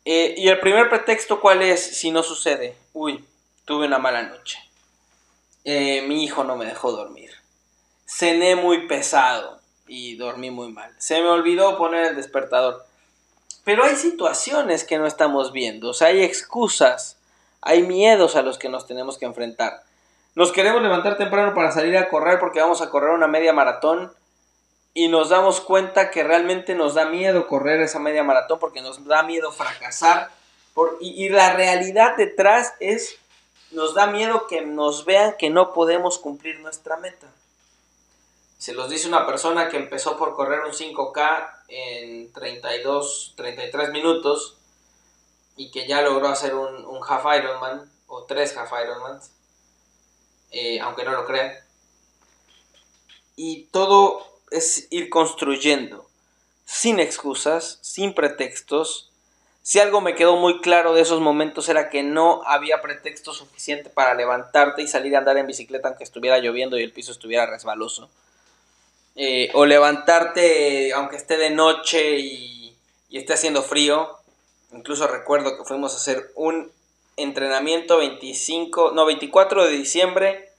Eh, 0.05 0.35
y 0.37 0.47
el 0.47 0.59
primer 0.59 0.89
pretexto, 0.89 1.39
¿cuál 1.39 1.61
es 1.61 1.97
si 1.97 2.11
no 2.11 2.23
sucede? 2.23 2.75
Uy, 2.93 3.23
tuve 3.65 3.85
una 3.85 3.99
mala 3.99 4.23
noche. 4.23 4.57
Eh, 5.63 6.01
mi 6.07 6.23
hijo 6.23 6.43
no 6.43 6.55
me 6.55 6.65
dejó 6.65 6.91
dormir. 6.91 7.31
Cené 8.07 8.55
muy 8.55 8.87
pesado 8.87 9.58
y 9.89 10.15
dormí 10.15 10.51
muy 10.51 10.71
mal. 10.71 10.93
Se 10.97 11.21
me 11.21 11.27
olvidó 11.27 11.77
poner 11.77 12.05
el 12.05 12.15
despertador. 12.15 12.85
Pero 13.65 13.83
hay 13.83 13.95
situaciones 13.95 14.83
que 14.83 14.97
no 14.97 15.05
estamos 15.05 15.51
viendo, 15.51 15.89
o 15.89 15.93
sea, 15.93 16.07
hay 16.07 16.23
excusas, 16.23 17.17
hay 17.61 17.83
miedos 17.83 18.35
a 18.35 18.41
los 18.41 18.57
que 18.57 18.69
nos 18.69 18.87
tenemos 18.87 19.17
que 19.17 19.25
enfrentar. 19.25 19.83
Nos 20.35 20.51
queremos 20.51 20.81
levantar 20.81 21.17
temprano 21.17 21.53
para 21.53 21.71
salir 21.71 21.97
a 21.97 22.07
correr 22.07 22.39
porque 22.39 22.61
vamos 22.61 22.81
a 22.81 22.89
correr 22.89 23.09
una 23.09 23.27
media 23.27 23.51
maratón 23.51 24.13
y 24.93 25.07
nos 25.07 25.29
damos 25.29 25.59
cuenta 25.59 26.11
que 26.11 26.23
realmente 26.23 26.75
nos 26.75 26.93
da 26.93 27.05
miedo 27.05 27.47
correr 27.47 27.81
esa 27.81 27.99
media 27.99 28.23
maratón 28.23 28.59
porque 28.59 28.81
nos 28.81 29.05
da 29.05 29.23
miedo 29.23 29.51
fracasar. 29.51 30.29
Por, 30.73 30.97
y, 31.01 31.29
la 31.29 31.53
realidad 31.53 32.15
detrás 32.15 32.73
es, 32.79 33.17
nos 33.71 33.95
da 33.95 34.07
miedo 34.07 34.47
que 34.47 34.61
nos 34.61 35.05
vean 35.05 35.35
que 35.37 35.49
no 35.49 35.73
podemos 35.73 36.17
cumplir 36.19 36.59
nuestra 36.59 36.97
meta. 36.97 37.27
Se 38.59 38.73
los 38.73 38.89
dice 38.89 39.07
una 39.07 39.25
persona 39.25 39.69
que 39.69 39.77
empezó 39.77 40.17
por 40.17 40.35
correr 40.35 40.59
un 40.65 40.73
5K 40.73 41.49
en 41.69 42.33
32, 42.33 43.33
33 43.37 43.91
minutos 43.91 44.57
y 45.55 45.71
que 45.71 45.87
ya 45.87 46.01
logró 46.01 46.27
hacer 46.27 46.53
un, 46.53 46.99
half 47.07 47.23
Ironman 47.37 47.89
o 48.07 48.25
tres 48.25 48.57
half 48.57 48.69
Ironmans, 48.83 49.31
eh, 50.51 50.81
aunque 50.81 51.05
no 51.05 51.11
lo 51.11 51.25
crean. 51.25 51.53
Y 53.37 53.63
todo 53.71 54.27
es 54.51 54.87
ir 54.89 55.09
construyendo, 55.09 56.05
sin 56.65 56.99
excusas, 56.99 57.79
sin 57.81 58.13
pretextos. 58.13 59.09
Si 59.61 59.79
algo 59.79 60.01
me 60.01 60.15
quedó 60.15 60.35
muy 60.35 60.59
claro 60.59 60.93
de 60.93 61.01
esos 61.01 61.21
momentos 61.21 61.69
era 61.69 61.89
que 61.89 62.03
no 62.03 62.41
había 62.45 62.81
pretexto 62.81 63.31
suficiente 63.31 63.89
para 63.89 64.15
levantarte 64.15 64.81
y 64.81 64.87
salir 64.89 65.15
a 65.15 65.19
andar 65.19 65.37
en 65.37 65.47
bicicleta 65.47 65.87
aunque 65.87 66.03
estuviera 66.03 66.39
lloviendo 66.39 66.77
y 66.77 66.83
el 66.83 66.91
piso 66.91 67.13
estuviera 67.13 67.45
resbaloso 67.45 68.09
eh, 69.15 69.49
o 69.53 69.65
levantarte 69.65 70.93
aunque 70.93 71.17
esté 71.17 71.37
de 71.37 71.49
noche 71.49 72.19
y, 72.19 72.75
esté 73.11 73.33
haciendo 73.33 73.63
frío. 73.63 74.17
Incluso 74.71 75.07
recuerdo 75.07 75.57
que 75.57 75.63
fuimos 75.63 75.93
a 75.93 75.97
hacer 75.97 76.31
un 76.35 76.71
entrenamiento 77.17 77.97
25, 77.97 78.91
no, 78.91 79.05
24 79.05 79.65
de 79.65 79.71
diciembre, 79.71 80.49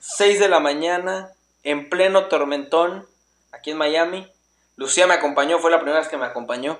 6 0.00 0.40
de 0.40 0.48
la 0.48 0.58
mañana, 0.58 1.32
en 1.62 1.88
pleno 1.90 2.26
tormentón, 2.26 3.06
aquí 3.52 3.70
en 3.70 3.78
Miami. 3.78 4.26
Lucía 4.76 5.06
me 5.06 5.14
acompañó, 5.14 5.58
fue 5.58 5.70
la 5.70 5.78
primera 5.78 6.00
vez 6.00 6.08
que 6.08 6.16
me 6.16 6.26
acompañó. 6.26 6.78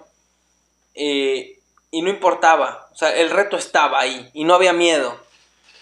Eh, 0.94 1.58
y 1.90 2.02
no 2.02 2.08
importaba, 2.08 2.88
o 2.90 2.96
sea, 2.96 3.14
el 3.14 3.30
reto 3.30 3.56
estaba 3.56 4.00
ahí 4.00 4.30
y 4.32 4.44
no 4.44 4.54
había 4.54 4.72
miedo. 4.72 5.20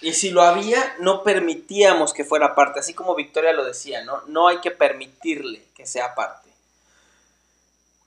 Y 0.02 0.14
si 0.14 0.30
lo 0.30 0.42
había, 0.42 0.96
no 0.98 1.22
permitíamos 1.22 2.14
que 2.14 2.24
fuera 2.24 2.54
parte, 2.54 2.80
así 2.80 2.94
como 2.94 3.14
Victoria 3.14 3.52
lo 3.52 3.64
decía, 3.64 4.02
¿no? 4.04 4.22
No 4.26 4.48
hay 4.48 4.60
que 4.60 4.70
permitirle 4.70 5.62
que 5.74 5.86
sea 5.86 6.14
parte. 6.14 6.48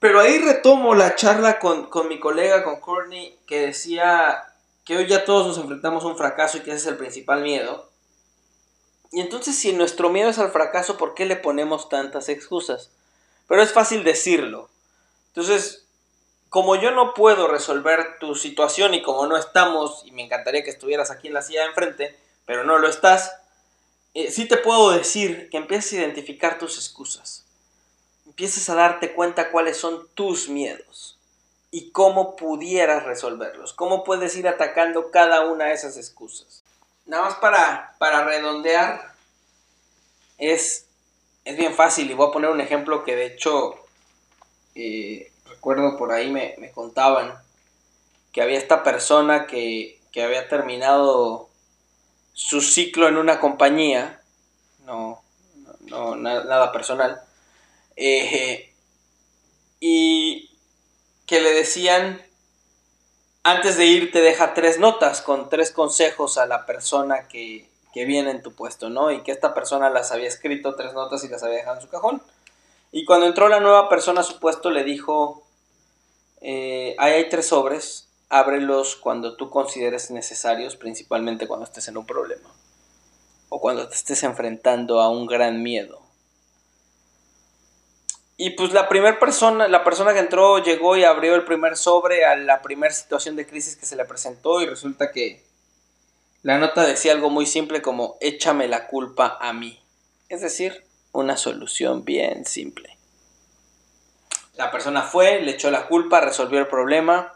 Pero 0.00 0.20
ahí 0.20 0.38
retomo 0.38 0.94
la 0.94 1.14
charla 1.14 1.58
con, 1.58 1.86
con 1.86 2.08
mi 2.08 2.18
colega, 2.18 2.64
con 2.64 2.80
Courtney, 2.80 3.38
que 3.46 3.60
decía 3.60 4.44
que 4.84 4.96
hoy 4.96 5.06
ya 5.06 5.24
todos 5.24 5.46
nos 5.46 5.58
enfrentamos 5.58 6.04
a 6.04 6.08
un 6.08 6.18
fracaso 6.18 6.58
y 6.58 6.60
que 6.60 6.70
ese 6.70 6.80
es 6.80 6.86
el 6.86 6.96
principal 6.96 7.42
miedo. 7.42 7.88
Y 9.12 9.20
entonces 9.20 9.56
si 9.56 9.72
nuestro 9.72 10.10
miedo 10.10 10.28
es 10.28 10.38
al 10.38 10.50
fracaso, 10.50 10.98
¿por 10.98 11.14
qué 11.14 11.24
le 11.24 11.36
ponemos 11.36 11.88
tantas 11.88 12.28
excusas? 12.28 12.90
Pero 13.46 13.62
es 13.62 13.72
fácil 13.72 14.04
decirlo. 14.04 14.68
Entonces, 15.28 15.83
como 16.54 16.76
yo 16.76 16.92
no 16.92 17.14
puedo 17.14 17.48
resolver 17.48 18.16
tu 18.20 18.36
situación 18.36 18.94
y 18.94 19.02
como 19.02 19.26
no 19.26 19.36
estamos, 19.36 20.04
y 20.04 20.12
me 20.12 20.22
encantaría 20.22 20.62
que 20.62 20.70
estuvieras 20.70 21.10
aquí 21.10 21.26
en 21.26 21.34
la 21.34 21.42
silla 21.42 21.62
de 21.62 21.70
enfrente, 21.70 22.16
pero 22.46 22.62
no 22.62 22.78
lo 22.78 22.88
estás, 22.88 23.34
eh, 24.14 24.30
sí 24.30 24.46
te 24.46 24.56
puedo 24.56 24.92
decir 24.92 25.48
que 25.50 25.56
empieces 25.56 25.94
a 25.94 26.02
identificar 26.02 26.56
tus 26.56 26.76
excusas. 26.76 27.44
Empieces 28.24 28.70
a 28.70 28.76
darte 28.76 29.14
cuenta 29.14 29.50
cuáles 29.50 29.78
son 29.78 30.06
tus 30.14 30.48
miedos 30.48 31.18
y 31.72 31.90
cómo 31.90 32.36
pudieras 32.36 33.02
resolverlos, 33.02 33.72
cómo 33.72 34.04
puedes 34.04 34.36
ir 34.36 34.46
atacando 34.46 35.10
cada 35.10 35.46
una 35.46 35.64
de 35.64 35.72
esas 35.72 35.96
excusas. 35.96 36.62
Nada 37.04 37.24
más 37.24 37.34
para, 37.34 37.96
para 37.98 38.22
redondear, 38.22 39.12
es, 40.38 40.86
es 41.44 41.56
bien 41.56 41.74
fácil 41.74 42.08
y 42.08 42.14
voy 42.14 42.28
a 42.28 42.32
poner 42.32 42.50
un 42.50 42.60
ejemplo 42.60 43.02
que 43.02 43.16
de 43.16 43.26
hecho 43.26 43.74
eh, 44.76 45.32
recuerdo 45.64 45.96
por 45.96 46.12
ahí 46.12 46.30
me, 46.30 46.54
me, 46.58 46.70
contaban 46.70 47.32
que 48.32 48.42
había 48.42 48.58
esta 48.58 48.82
persona 48.82 49.46
que, 49.46 49.98
que 50.12 50.22
había 50.22 50.46
terminado 50.46 51.48
su 52.34 52.60
ciclo 52.60 53.08
en 53.08 53.16
una 53.16 53.40
compañía, 53.40 54.20
no, 54.84 55.22
no, 55.86 56.16
nada 56.16 56.70
personal, 56.70 57.18
eh, 57.96 58.74
y 59.80 60.50
que 61.24 61.40
le 61.40 61.54
decían, 61.54 62.20
antes 63.42 63.78
de 63.78 63.86
irte 63.86 64.20
deja 64.20 64.52
tres 64.52 64.78
notas 64.78 65.22
con 65.22 65.48
tres 65.48 65.70
consejos 65.70 66.36
a 66.36 66.44
la 66.44 66.66
persona 66.66 67.26
que, 67.26 67.70
que 67.94 68.04
viene 68.04 68.32
en 68.32 68.42
tu 68.42 68.52
puesto, 68.52 68.90
¿no? 68.90 69.10
Y 69.10 69.22
que 69.22 69.32
esta 69.32 69.54
persona 69.54 69.88
las 69.88 70.12
había 70.12 70.28
escrito 70.28 70.74
tres 70.74 70.92
notas 70.92 71.24
y 71.24 71.28
las 71.28 71.42
había 71.42 71.56
dejado 71.56 71.76
en 71.76 71.82
su 71.82 71.88
cajón. 71.88 72.22
Y 72.92 73.06
cuando 73.06 73.24
entró 73.26 73.48
la 73.48 73.60
nueva 73.60 73.88
persona 73.88 74.20
a 74.20 74.24
su 74.24 74.38
puesto 74.38 74.70
le 74.70 74.84
dijo, 74.84 75.43
eh, 76.46 76.94
ahí 76.98 77.14
hay 77.14 77.28
tres 77.30 77.46
sobres, 77.46 78.10
ábrelos 78.28 78.96
cuando 78.96 79.34
tú 79.34 79.48
consideres 79.48 80.10
necesarios, 80.10 80.76
principalmente 80.76 81.48
cuando 81.48 81.64
estés 81.64 81.88
en 81.88 81.96
un 81.96 82.04
problema 82.04 82.50
o 83.48 83.60
cuando 83.60 83.88
te 83.88 83.94
estés 83.94 84.22
enfrentando 84.24 85.00
a 85.00 85.08
un 85.08 85.26
gran 85.26 85.62
miedo. 85.62 86.02
Y 88.36 88.50
pues 88.50 88.74
la 88.74 88.90
primera 88.90 89.18
persona, 89.18 89.68
la 89.68 89.84
persona 89.84 90.12
que 90.12 90.18
entró 90.18 90.58
llegó 90.58 90.98
y 90.98 91.04
abrió 91.04 91.34
el 91.34 91.46
primer 91.46 91.78
sobre 91.78 92.26
a 92.26 92.36
la 92.36 92.60
primera 92.60 92.92
situación 92.92 93.36
de 93.36 93.46
crisis 93.46 93.76
que 93.76 93.86
se 93.86 93.96
le 93.96 94.04
presentó 94.04 94.60
y 94.60 94.66
resulta 94.66 95.12
que 95.12 95.42
la 96.42 96.58
nota 96.58 96.84
decía 96.84 97.12
algo 97.12 97.30
muy 97.30 97.46
simple 97.46 97.80
como 97.80 98.18
échame 98.20 98.68
la 98.68 98.86
culpa 98.86 99.38
a 99.40 99.54
mí. 99.54 99.80
Es 100.28 100.42
decir, 100.42 100.84
una 101.12 101.38
solución 101.38 102.04
bien 102.04 102.44
simple. 102.44 102.93
La 104.56 104.70
persona 104.70 105.02
fue, 105.02 105.40
le 105.40 105.52
echó 105.52 105.70
la 105.70 105.86
culpa, 105.86 106.20
resolvió 106.20 106.58
el 106.58 106.68
problema 106.68 107.34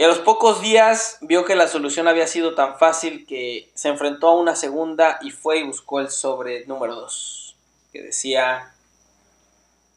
y 0.00 0.02
a 0.02 0.08
los 0.08 0.20
pocos 0.20 0.62
días 0.62 1.18
vio 1.20 1.44
que 1.44 1.54
la 1.54 1.68
solución 1.68 2.08
había 2.08 2.26
sido 2.26 2.54
tan 2.54 2.78
fácil 2.78 3.26
que 3.26 3.70
se 3.74 3.88
enfrentó 3.88 4.28
a 4.28 4.40
una 4.40 4.56
segunda 4.56 5.18
y 5.20 5.30
fue 5.30 5.58
y 5.58 5.62
buscó 5.64 6.00
el 6.00 6.10
sobre 6.10 6.64
número 6.64 6.94
2, 6.94 7.56
que 7.92 8.02
decía, 8.02 8.72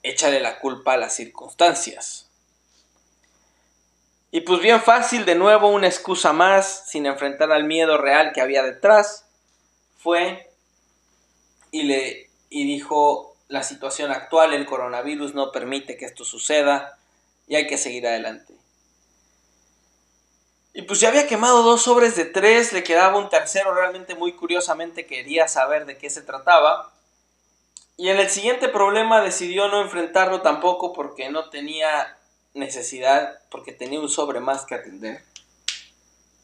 échale 0.01 0.41
la 0.41 0.60
culpa 0.60 0.93
a 0.93 0.98
las 0.98 1.15
circunstancias. 1.15 2.29
Y 4.31 4.42
pues 4.42 4.61
bien 4.61 4.81
fácil, 4.81 5.24
de 5.24 5.35
nuevo 5.35 5.70
una 5.70 5.88
excusa 5.88 6.33
más, 6.33 6.83
sin 6.90 7.05
enfrentar 7.05 7.53
al 7.53 7.64
miedo 7.64 7.98
real 7.98 8.33
que 8.33 8.42
había 8.42 8.61
detrás, 8.61 9.25
fue 10.00 10.51
y 11.72 11.83
le 11.83 12.29
y 12.50 12.66
dijo, 12.66 13.32
la 13.53 13.61
situación 13.61 14.09
actual, 14.09 14.55
el 14.55 14.66
coronavirus 14.66 15.35
no 15.35 15.51
permite 15.51 15.96
que 15.96 16.05
esto 16.05 16.25
suceda 16.25 16.98
y 17.46 17.53
hay 17.53 17.68
que 17.68 17.77
seguir 17.77 18.07
adelante. 18.07 18.51
Y 20.74 20.81
pues 20.81 21.00
ya 21.00 21.09
había 21.09 21.27
quemado 21.27 21.61
dos 21.61 21.83
sobres 21.83 22.16
de 22.16 22.25
tres, 22.25 22.74
le 22.74 22.81
quedaba 22.81 23.20
un 23.20 23.29
tercero, 23.29 23.75
realmente 23.75 24.16
muy 24.16 24.33
curiosamente 24.33 25.05
quería 25.05 25.48
saber 25.48 25.85
de 25.85 26.00
qué 26.00 26.09
se 26.09 26.24
trataba. 26.24 26.92
Y 27.96 28.09
en 28.09 28.18
el 28.18 28.31
siguiente 28.31 28.70
problema 28.70 29.22
decidió 29.22 29.68
no 29.68 29.83
enfrentarlo 29.83 30.42
tampoco 30.42 30.92
porque 30.92 31.29
no 31.29 31.51
tenía 31.51 32.18
necesidad, 32.55 33.37
porque 33.51 33.72
tenía 33.72 34.00
un 34.00 34.09
sobre 34.09 34.39
más 34.39 34.66
que 34.66 34.74
atender. 34.74 35.24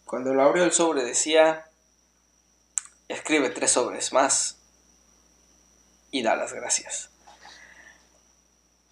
Cuando 0.06 0.36
lo 0.36 0.43
abrió 0.43 0.63
el 0.63 0.74
sobre 0.74 1.04
decía, 1.04 1.65
escribe 3.08 3.50
tres 3.50 3.72
sobres 3.72 4.13
más 4.13 4.59
y 6.12 6.24
da 6.24 6.36
las 6.36 6.54
gracias. 6.54 7.10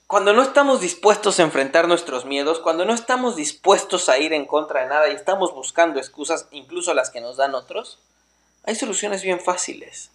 Cuando 0.08 0.32
no 0.32 0.41
estamos 0.41 0.80
dispuestos 0.80 1.39
a 1.39 1.43
enfrentar 1.43 1.89
nuestros 1.89 2.23
miedos, 2.23 2.60
cuando 2.60 2.86
no 2.86 2.93
estamos 2.93 3.36
dispuestos 3.36 4.08
a 4.08 4.17
ir 4.17 4.32
en 4.32 4.45
contra 4.45 4.82
de 4.82 4.88
nada 4.88 5.10
y 5.10 5.13
estamos 5.13 5.53
buscando 5.53 5.99
excusas, 5.99 6.47
incluso 6.51 6.93
las 6.93 7.10
que 7.10 7.19
nos 7.19 7.36
dan 7.36 7.56
otros, 7.56 7.99
hay 8.63 8.75
soluciones 8.75 9.21
bien 9.21 9.41
fáciles. 9.41 10.12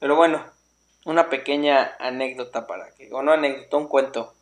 Pero 0.00 0.16
bueno, 0.16 0.44
una 1.04 1.28
pequeña 1.28 1.94
anécdota 2.00 2.66
para 2.66 2.90
que, 2.94 3.12
o 3.12 3.22
no 3.22 3.32
anécdota, 3.32 3.76
un 3.76 3.86
cuento, 3.86 4.34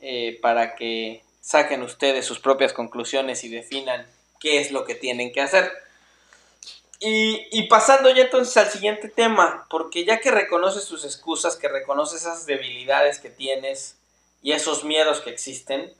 eh, 0.00 0.38
para 0.42 0.74
que 0.74 1.22
saquen 1.40 1.82
ustedes 1.82 2.26
sus 2.26 2.38
propias 2.38 2.74
conclusiones 2.74 3.44
y 3.44 3.48
definan 3.48 4.06
qué 4.40 4.60
es 4.60 4.72
lo 4.72 4.84
que 4.84 4.94
tienen 4.94 5.32
que 5.32 5.40
hacer. 5.40 5.72
Y, 7.02 7.62
pasando 7.68 8.10
ya 8.10 8.24
entonces 8.24 8.54
al 8.58 8.70
siguiente 8.70 9.08
tema, 9.08 9.66
porque 9.70 10.04
ya 10.04 10.20
que 10.20 10.30
reconoces 10.30 10.84
tus 10.86 11.06
excusas, 11.06 11.56
que 11.56 11.66
reconoces 11.66 12.20
esas 12.20 12.44
debilidades 12.44 13.18
que 13.18 13.30
tienes 13.30 13.96
y 14.42 14.52
esos 14.52 14.84
miedos 14.84 15.22
que 15.22 15.30
existen, 15.30 15.94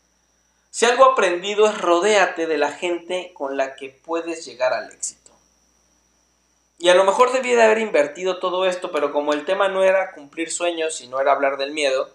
si 0.70 0.84
algo 0.84 1.06
aprendido 1.06 1.66
es 1.66 1.78
rodéate 1.78 2.46
de 2.46 2.58
la 2.58 2.72
gente 2.72 3.32
con 3.32 3.56
la 3.56 3.76
que 3.76 3.88
puedes 3.88 4.44
llegar 4.44 4.74
al 4.74 4.92
éxito. 4.92 5.30
Y 6.78 6.90
a 6.90 6.94
lo 6.94 7.04
mejor 7.04 7.32
debí 7.32 7.52
de 7.52 7.62
haber 7.62 7.78
invertido 7.78 8.38
todo 8.38 8.66
esto, 8.66 8.92
pero 8.92 9.10
como 9.10 9.32
el 9.32 9.46
tema 9.46 9.68
no 9.68 9.82
era 9.82 10.12
cumplir 10.12 10.50
sueños 10.50 11.00
y 11.00 11.08
no 11.08 11.18
era 11.18 11.32
hablar 11.32 11.56
del 11.56 11.72
miedo, 11.72 12.10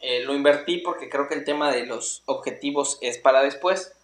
eh, 0.00 0.20
lo 0.20 0.34
invertí 0.34 0.78
porque 0.78 1.08
creo 1.08 1.28
que 1.28 1.34
el 1.34 1.44
tema 1.44 1.72
de 1.72 1.86
los 1.86 2.22
objetivos 2.26 2.98
es 3.00 3.16
para 3.16 3.42
después. 3.42 3.94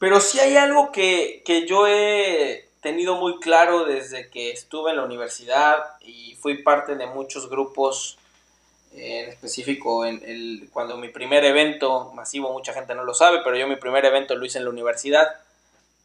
Pero 0.00 0.20
si 0.20 0.40
hay 0.40 0.56
algo 0.56 0.90
que, 0.90 1.42
que 1.44 1.66
yo 1.66 1.86
he 1.86 2.67
tenido 2.80 3.16
muy 3.16 3.38
claro 3.38 3.84
desde 3.84 4.30
que 4.30 4.50
estuve 4.50 4.90
en 4.90 4.96
la 4.96 5.04
universidad 5.04 5.84
y 6.00 6.36
fui 6.36 6.62
parte 6.62 6.94
de 6.96 7.06
muchos 7.06 7.48
grupos, 7.48 8.18
eh, 8.94 9.24
en 9.24 9.30
específico 9.30 10.04
en 10.04 10.22
el, 10.24 10.68
cuando 10.72 10.96
mi 10.96 11.08
primer 11.08 11.44
evento 11.44 12.12
masivo, 12.14 12.52
mucha 12.52 12.72
gente 12.72 12.94
no 12.94 13.04
lo 13.04 13.14
sabe, 13.14 13.40
pero 13.42 13.56
yo 13.56 13.66
mi 13.66 13.76
primer 13.76 14.04
evento 14.04 14.34
lo 14.34 14.44
hice 14.44 14.58
en 14.58 14.64
la 14.64 14.70
universidad, 14.70 15.28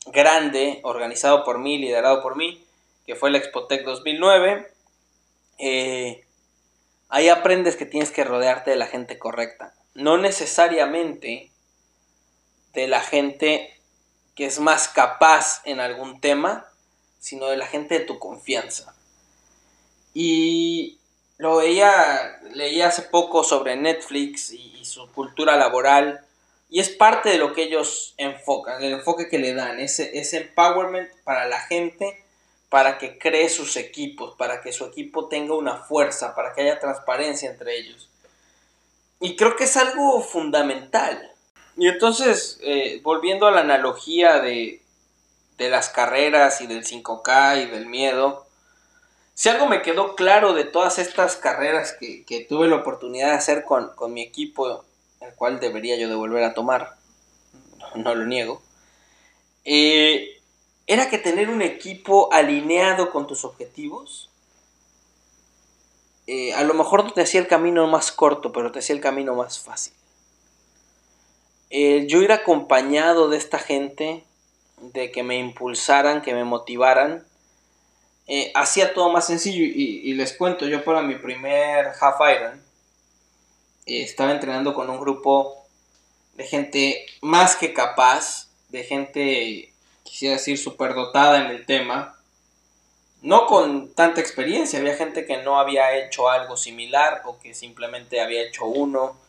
grande, 0.08 0.80
organizado 0.84 1.44
por 1.44 1.60
mí, 1.60 1.78
liderado 1.78 2.22
por 2.22 2.36
mí, 2.36 2.64
que 3.06 3.16
fue 3.16 3.30
el 3.30 3.36
Expotec 3.36 3.84
2009. 3.84 4.68
Eh, 5.60 6.24
ahí 7.10 7.30
aprendes 7.30 7.76
que 7.76 7.86
tienes 7.86 8.12
que 8.12 8.24
rodearte 8.24 8.72
de 8.72 8.78
la 8.78 8.88
gente 8.88 9.20
correcta. 9.20 9.74
No 9.94 10.18
necesariamente 10.18 11.52
de 12.74 12.88
la 12.88 13.02
gente 13.02 13.73
que 14.36 14.46
es 14.46 14.60
más 14.60 14.88
capaz 14.88 15.62
en 15.66 15.80
algún 15.80 16.20
tema, 16.20 16.66
sino 17.20 17.48
de 17.48 17.58
la 17.58 17.68
gente 17.68 18.00
de 18.00 18.06
tu 18.06 18.20
confianza. 18.20 18.96
Y 20.14 21.00
lo 21.38 21.58
veía, 21.58 22.40
leía 22.54 22.88
hace 22.88 23.04
poco 23.04 23.44
sobre 23.44 23.76
Netflix 23.76 24.52
y, 24.52 24.72
su 24.84 25.10
cultura 25.14 25.56
laboral, 25.56 26.26
y 26.70 26.82
es 26.82 26.90
parte 26.90 27.30
de 27.30 27.38
lo 27.38 27.54
que 27.54 27.64
ellos 27.64 28.14
enfocan, 28.18 28.84
el 28.84 28.94
enfoque 28.94 29.30
que 29.30 29.40
le 29.40 29.54
dan, 29.54 29.80
ese, 29.80 30.20
ese 30.20 30.38
empowerment 30.38 31.10
para 31.24 31.48
la 31.48 31.62
gente, 31.62 32.22
para 32.70 32.98
que 32.98 33.18
cree 33.18 33.48
sus 33.48 33.78
equipos, 33.78 34.36
para 34.36 34.62
que 34.62 34.74
su 34.74 34.86
equipo 34.86 35.30
tenga 35.30 35.56
una 35.56 35.78
fuerza, 35.78 36.36
para 36.36 36.54
que 36.54 36.62
haya 36.64 36.80
transparencia 36.80 37.50
entre 37.50 37.78
ellos. 37.78 38.10
Y 39.20 39.38
creo 39.38 39.56
que 39.56 39.64
es 39.64 39.78
algo 39.78 40.22
fundamental. 40.22 41.33
Y 41.76 41.88
entonces, 41.88 42.60
eh, 42.62 43.02
volviendo 43.04 43.48
a 43.48 43.52
la 43.52 43.62
analogía 43.62 44.40
de, 44.40 44.80
las 45.58 45.90
carreras 45.90 46.60
y 46.60 46.68
del 46.68 46.84
5K 46.84 47.64
y 47.64 47.66
del 47.68 47.86
miedo, 47.86 48.46
si 49.34 49.48
algo 49.48 49.66
me 49.66 49.82
quedó 49.82 50.16
claro 50.16 50.54
de 50.54 50.66
todas 50.66 51.00
estas 51.00 51.38
carreras 51.38 51.96
que, 51.98 52.46
tuve 52.50 52.68
la 52.68 52.76
oportunidad 52.76 53.30
de 53.30 53.36
hacer 53.36 53.64
con, 53.64 53.94
mi 54.14 54.22
equipo, 54.22 54.84
el 55.22 55.34
cual 55.36 55.62
debería 55.62 55.96
yo 55.96 56.10
de 56.10 56.16
volver 56.16 56.44
a 56.44 56.54
tomar, 56.54 56.98
no, 57.96 58.14
lo 58.14 58.26
niego, 58.26 58.62
eh, 59.64 60.42
era 60.86 61.10
que 61.10 61.18
tener 61.18 61.50
un 61.50 61.62
equipo 61.62 62.32
alineado 62.34 63.10
con 63.10 63.26
tus 63.26 63.46
objetivos, 63.46 64.30
eh, 66.28 66.54
a 66.54 66.64
lo 66.64 66.74
mejor 66.74 67.06
no 67.06 67.14
te 67.14 67.22
hacía 67.22 67.40
el 67.40 67.48
camino 67.48 67.88
más 67.88 68.12
corto, 68.12 68.52
pero 68.52 68.72
te 68.72 68.80
hacía 68.80 68.96
el 68.96 69.02
camino 69.02 69.34
más 69.34 69.60
fácil. 69.60 69.94
Eh, 71.76 72.06
yo 72.06 72.22
ir 72.22 72.32
acompañado 72.32 73.30
de 73.30 73.38
esta 73.38 73.58
gente, 73.58 74.24
de 74.78 75.12
que 75.12 75.24
me 75.24 75.40
impulsaran, 75.40 76.22
que 76.22 76.36
me 76.36 76.44
motivaran, 76.44 77.26
eh, 78.28 78.52
hacía 78.54 78.94
todo 78.94 79.10
más 79.12 79.26
sencillo. 79.26 79.64
Y, 79.66 80.14
les 80.14 80.34
cuento, 80.34 80.68
yo 80.68 80.84
para 80.84 81.02
mi 81.02 81.16
primer 81.16 81.88
Half 82.00 82.18
Iron 82.32 82.62
eh, 83.88 84.04
estaba 84.04 84.32
entrenando 84.32 84.76
con 84.76 84.88
un 84.88 85.00
grupo 85.00 85.66
de 86.36 86.46
gente 86.46 87.08
más 87.22 87.56
que 87.56 87.74
capaz, 87.74 88.50
de 88.70 88.84
gente, 88.84 89.74
quisiera 90.04 90.36
decir, 90.36 90.60
superdotada 90.60 91.44
en 91.44 91.48
el 91.48 91.66
tema. 91.66 92.20
No 93.24 93.48
con 93.48 93.96
tanta 93.96 94.22
experiencia, 94.22 94.78
había 94.78 94.96
gente 94.96 95.26
que 95.26 95.38
no 95.38 95.58
había 95.58 95.98
hecho 95.98 96.30
algo 96.30 96.56
similar 96.56 97.24
o 97.26 97.40
que 97.40 97.56
simplemente 97.56 98.22
había 98.22 98.44
hecho 98.44 98.66
uno, 98.66 99.23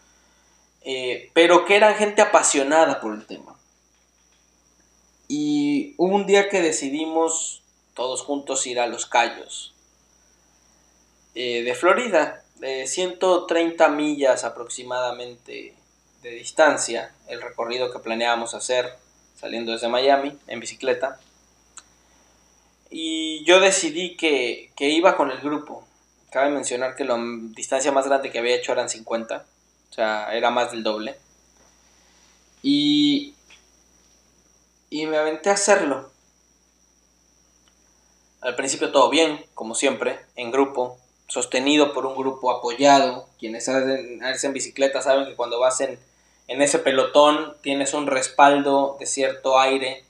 eh, 0.84 1.30
pero 1.32 1.64
que 1.64 1.76
eran 1.76 1.94
gente 1.96 2.22
apasionada 2.22 3.00
por 3.00 3.14
el 3.14 3.26
tema. 3.26 3.56
Y 5.28 5.94
un 5.96 6.26
día 6.26 6.50
que 6.50 6.60
decidimos 6.60 7.62
todos 7.94 8.22
juntos 8.22 8.66
ir 8.66 8.78
a 8.78 8.86
Los 8.86 9.06
Cayos 9.06 9.74
eh, 11.34 11.62
de 11.62 11.74
Florida, 11.74 12.42
de 12.56 12.86
130 12.86 13.88
millas 13.88 14.44
aproximadamente 14.44 15.74
de 16.22 16.30
distancia, 16.30 17.14
el 17.28 17.40
recorrido 17.40 17.90
que 17.90 17.98
planeábamos 17.98 18.54
hacer 18.54 18.96
saliendo 19.34 19.72
desde 19.72 19.88
Miami 19.88 20.38
en 20.46 20.60
bicicleta. 20.60 21.18
Y 22.90 23.42
yo 23.44 23.58
decidí 23.58 24.16
que, 24.16 24.70
que 24.76 24.90
iba 24.90 25.16
con 25.16 25.30
el 25.30 25.40
grupo. 25.40 25.86
Cabe 26.30 26.50
mencionar 26.50 26.94
que 26.94 27.04
la 27.04 27.16
distancia 27.56 27.90
más 27.90 28.06
grande 28.06 28.30
que 28.30 28.38
había 28.38 28.54
hecho 28.54 28.72
eran 28.72 28.88
50, 28.88 29.44
o 29.94 29.96
sea, 29.96 30.34
era 30.34 30.50
más 30.50 30.72
del 30.72 30.82
doble. 30.82 31.14
Y, 32.64 33.32
y 34.90 35.06
me 35.06 35.18
aventé 35.18 35.50
a 35.50 35.52
hacerlo. 35.52 36.10
Al 38.40 38.56
principio 38.56 38.90
todo 38.90 39.08
bien, 39.08 39.46
como 39.54 39.76
siempre, 39.76 40.18
en 40.34 40.50
grupo, 40.50 40.98
sostenido 41.28 41.92
por 41.92 42.06
un 42.06 42.16
grupo 42.16 42.50
apoyado. 42.50 43.28
Quienes 43.38 43.68
hacen, 43.68 44.52
bicicleta 44.52 45.00
saben 45.00 45.26
que 45.26 45.36
cuando 45.36 45.60
vas 45.60 45.80
en, 45.80 46.00
ese 46.48 46.80
pelotón 46.80 47.54
tienes 47.62 47.94
un 47.94 48.08
respaldo 48.08 48.96
de 48.98 49.06
cierto 49.06 49.60
aire 49.60 50.02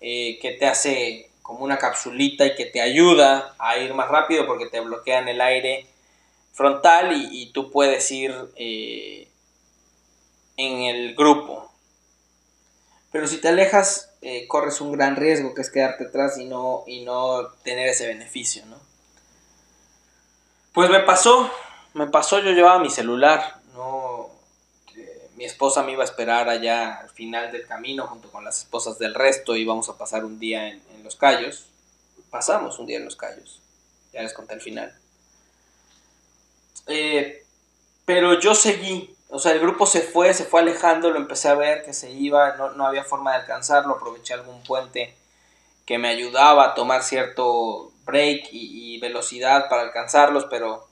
eh, 0.00 0.40
que 0.42 0.50
te 0.50 0.66
hace 0.66 1.30
como 1.40 1.62
una 1.62 1.78
capsulita 1.78 2.46
y 2.46 2.56
que 2.56 2.66
te 2.66 2.80
ayuda 2.80 3.54
a 3.60 3.78
ir 3.78 3.94
más 3.94 4.08
rápido 4.08 4.44
porque 4.44 4.66
te 4.66 4.80
bloquean 4.80 5.28
el 5.28 5.40
aire 5.40 5.86
frontal 6.54 7.12
y, 7.12 7.52
tú 7.52 7.70
puedes 7.70 8.10
ir 8.10 8.34
eh, 8.56 9.28
en 10.56 10.82
el 10.82 11.14
grupo. 11.14 11.70
Pero 13.12 13.26
si 13.26 13.38
te 13.38 13.48
alejas 13.48 14.14
eh, 14.22 14.48
corres 14.48 14.80
un 14.80 14.92
gran 14.92 15.16
riesgo 15.16 15.52
que 15.52 15.60
es 15.60 15.70
quedarte 15.70 16.04
atrás 16.04 16.38
y 16.38 16.46
no, 16.46 16.84
y 16.86 17.04
no 17.04 17.48
tener 17.62 17.88
ese 17.88 18.06
beneficio, 18.06 18.64
¿no? 18.66 18.78
Pues 20.72 20.90
me 20.90 21.00
pasó, 21.00 21.50
me 21.92 22.06
pasó, 22.06 22.40
yo 22.40 22.50
llevaba 22.52 22.80
mi 22.80 22.90
celular, 22.90 23.60
no, 23.74 24.30
mi 25.36 25.44
esposa 25.44 25.82
me 25.82 25.92
iba 25.92 26.02
a 26.02 26.06
esperar 26.06 26.48
allá 26.48 26.94
al 26.94 27.10
final 27.10 27.52
del 27.52 27.66
camino 27.66 28.06
junto 28.06 28.30
con 28.30 28.44
las 28.44 28.58
esposas 28.58 28.98
del 28.98 29.14
resto, 29.14 29.54
íbamos 29.56 29.88
a 29.88 29.98
pasar 29.98 30.24
un 30.24 30.38
día 30.38 30.68
en, 30.68 30.82
Los 31.04 31.16
Cayos, 31.16 31.66
pasamos 32.30 32.78
un 32.78 32.86
día 32.86 32.96
en 32.96 33.04
Los 33.04 33.16
Cayos, 33.16 33.60
ya 34.12 34.22
les 34.22 34.32
conté 34.32 34.54
el 34.54 34.60
final. 34.60 34.98
Eh, 36.86 37.44
pero 38.04 38.38
yo 38.38 38.54
seguí, 38.54 39.14
o 39.28 39.38
sea, 39.38 39.52
el 39.52 39.60
grupo 39.60 39.86
se 39.86 40.00
fue, 40.02 40.34
se 40.34 40.44
fue 40.44 40.60
alejando, 40.60 41.10
lo 41.10 41.18
empecé 41.18 41.48
a 41.48 41.54
ver 41.54 41.84
que 41.84 41.92
se 41.92 42.10
iba, 42.10 42.56
no, 42.76 42.86
había 42.86 43.04
forma 43.04 43.32
de 43.32 43.38
alcanzarlo, 43.38 43.94
aproveché 43.94 44.34
algún 44.34 44.62
puente 44.62 45.14
que 45.86 45.98
me 45.98 46.08
ayudaba 46.08 46.66
a 46.66 46.74
tomar 46.74 47.02
cierto 47.02 47.92
break 48.04 48.48
y, 48.52 48.98
velocidad 49.00 49.68
para 49.68 49.82
alcanzarlos, 49.82 50.46
pero 50.48 50.86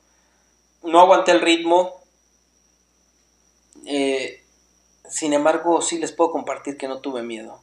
no 0.83 1.01
aguanté 1.01 1.31
el 1.31 1.41
ritmo. 1.41 2.03
Eh, 3.87 4.45
sin 5.09 5.33
embargo, 5.33 5.81
sí 5.81 5.97
les 5.99 6.13
puedo 6.13 6.31
compartir 6.31 6.77
que 6.77 6.89
no 6.89 6.99
tuve 6.99 7.23
miedo. 7.23 7.59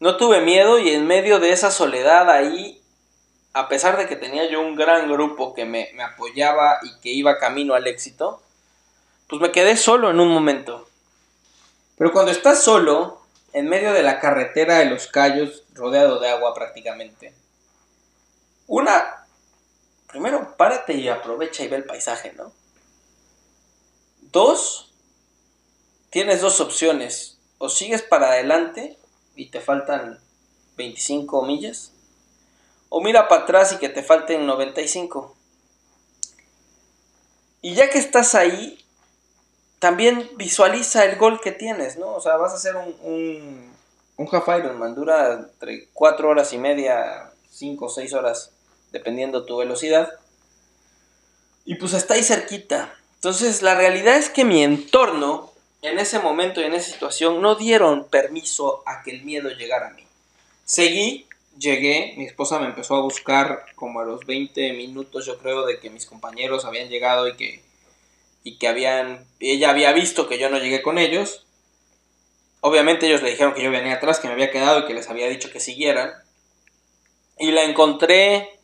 No 0.00 0.18
tuve 0.18 0.42
miedo 0.42 0.78
y 0.78 0.90
en 0.90 1.06
medio 1.06 1.38
de 1.38 1.52
esa 1.52 1.70
soledad 1.70 2.28
ahí, 2.28 2.81
a 3.54 3.68
pesar 3.68 3.96
de 3.96 4.06
que 4.06 4.16
tenía 4.16 4.48
yo 4.48 4.60
un 4.60 4.76
gran 4.76 5.10
grupo 5.10 5.54
que 5.54 5.64
me, 5.64 5.90
apoyaba 6.02 6.78
y 6.82 6.98
que 7.00 7.10
iba 7.10 7.38
camino 7.38 7.74
al 7.74 7.86
éxito, 7.86 8.42
pues 9.28 9.40
me 9.40 9.52
quedé 9.52 9.76
solo 9.76 10.10
en 10.10 10.20
un 10.20 10.28
momento. 10.28 10.88
Pero 11.98 12.12
cuando 12.12 12.32
estás 12.32 12.62
solo, 12.62 13.20
en 13.52 13.68
medio 13.68 13.92
de 13.92 14.02
la 14.02 14.20
carretera 14.20 14.78
de 14.78 14.86
los 14.86 15.06
Cayos, 15.06 15.64
rodeado 15.74 16.18
de 16.18 16.30
agua 16.30 16.54
prácticamente, 16.54 17.34
una, 18.66 19.26
primero 20.08 20.56
párate 20.56 20.94
y 20.94 21.08
aprovecha 21.08 21.62
y 21.62 21.68
ve 21.68 21.76
el 21.76 21.84
paisaje, 21.84 22.32
¿no? 22.32 22.52
Dos, 24.20 24.90
tienes 26.08 26.40
dos 26.40 26.60
opciones. 26.60 27.38
O 27.58 27.68
sigues 27.68 28.02
para 28.02 28.28
adelante 28.28 28.98
y 29.36 29.50
te 29.50 29.60
faltan 29.60 30.18
25 30.76 31.42
millas, 31.42 31.91
o 32.94 33.00
mira 33.00 33.26
para 33.26 33.44
atrás 33.44 33.72
y 33.72 33.78
que 33.78 33.88
te 33.88 34.02
falten 34.02 34.44
95. 34.44 35.34
Y 37.62 37.72
ya 37.74 37.88
que 37.88 37.96
estás 37.96 38.34
ahí, 38.34 38.84
también 39.78 40.30
visualiza 40.36 41.06
el 41.06 41.16
gol 41.16 41.40
que 41.40 41.52
tienes, 41.52 41.96
¿no? 41.96 42.12
O 42.12 42.20
sea, 42.20 42.36
vas 42.36 42.52
a 42.52 42.56
hacer 42.56 42.76
un, 42.76 42.94
un, 43.02 43.72
un 44.18 44.94
dura 44.94 45.32
entre 45.32 45.88
4 45.94 46.28
horas 46.28 46.52
y 46.52 46.58
media, 46.58 47.32
5 47.50 47.82
o 47.82 47.88
6 47.88 48.12
horas, 48.12 48.50
dependiendo 48.90 49.46
tu 49.46 49.56
velocidad. 49.56 50.12
Y 51.64 51.76
pues 51.76 51.94
está 51.94 52.12
ahí 52.12 52.22
cerquita. 52.22 52.94
Entonces, 53.14 53.62
la 53.62 53.74
realidad 53.74 54.16
es 54.16 54.28
que 54.28 54.44
mi 54.44 54.62
entorno, 54.62 55.50
en 55.80 55.98
ese 55.98 56.18
momento 56.18 56.60
y 56.60 56.64
en 56.64 56.74
esa 56.74 56.92
situación, 56.92 57.40
no 57.40 57.54
dieron 57.54 58.04
permiso 58.04 58.82
a 58.84 59.02
que 59.02 59.12
el 59.12 59.22
miedo 59.24 59.48
llegara 59.48 59.86
a 59.86 59.92
mí. 59.92 60.06
Seguí, 60.66 61.26
llegué, 61.58 62.14
mi 62.16 62.24
esposa 62.24 62.58
me 62.58 62.66
empezó 62.66 62.96
a 62.96 63.02
buscar 63.02 63.64
como 63.74 64.00
a 64.00 64.04
los 64.04 64.24
20 64.26 64.72
minutos, 64.74 65.26
yo 65.26 65.38
creo, 65.38 65.66
de 65.66 65.78
que 65.80 65.90
mis 65.90 66.06
compañeros 66.06 66.64
habían 66.64 66.88
llegado 66.88 67.28
y 67.28 67.36
que 67.36 67.62
y 68.44 68.58
que 68.58 68.68
habían, 68.68 69.24
ella 69.40 69.70
había 69.70 69.92
visto 69.92 70.28
que 70.28 70.38
yo 70.38 70.50
no 70.50 70.58
llegué 70.58 70.82
con 70.82 70.98
ellos. 70.98 71.44
Obviamente 72.60 73.06
ellos 73.06 73.22
le 73.22 73.30
dijeron 73.30 73.54
que 73.54 73.62
yo 73.62 73.70
venía 73.70 73.94
atrás, 73.94 74.18
que 74.18 74.28
me 74.28 74.34
había 74.34 74.50
quedado 74.50 74.80
y 74.80 74.86
que 74.86 74.94
les 74.94 75.08
había 75.08 75.28
dicho 75.28 75.50
que 75.50 75.60
siguieran. 75.60 76.12
Y 77.38 77.50
la 77.50 77.64
encontré, 77.64 78.60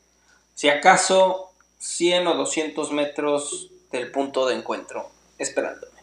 si 0.55 0.68
acaso, 0.68 1.53
100 1.79 2.27
o 2.27 2.35
200 2.35 2.92
metros 2.92 3.70
del 3.90 4.11
punto 4.11 4.46
de 4.46 4.57
encuentro, 4.57 5.11
esperándome. 5.38 5.98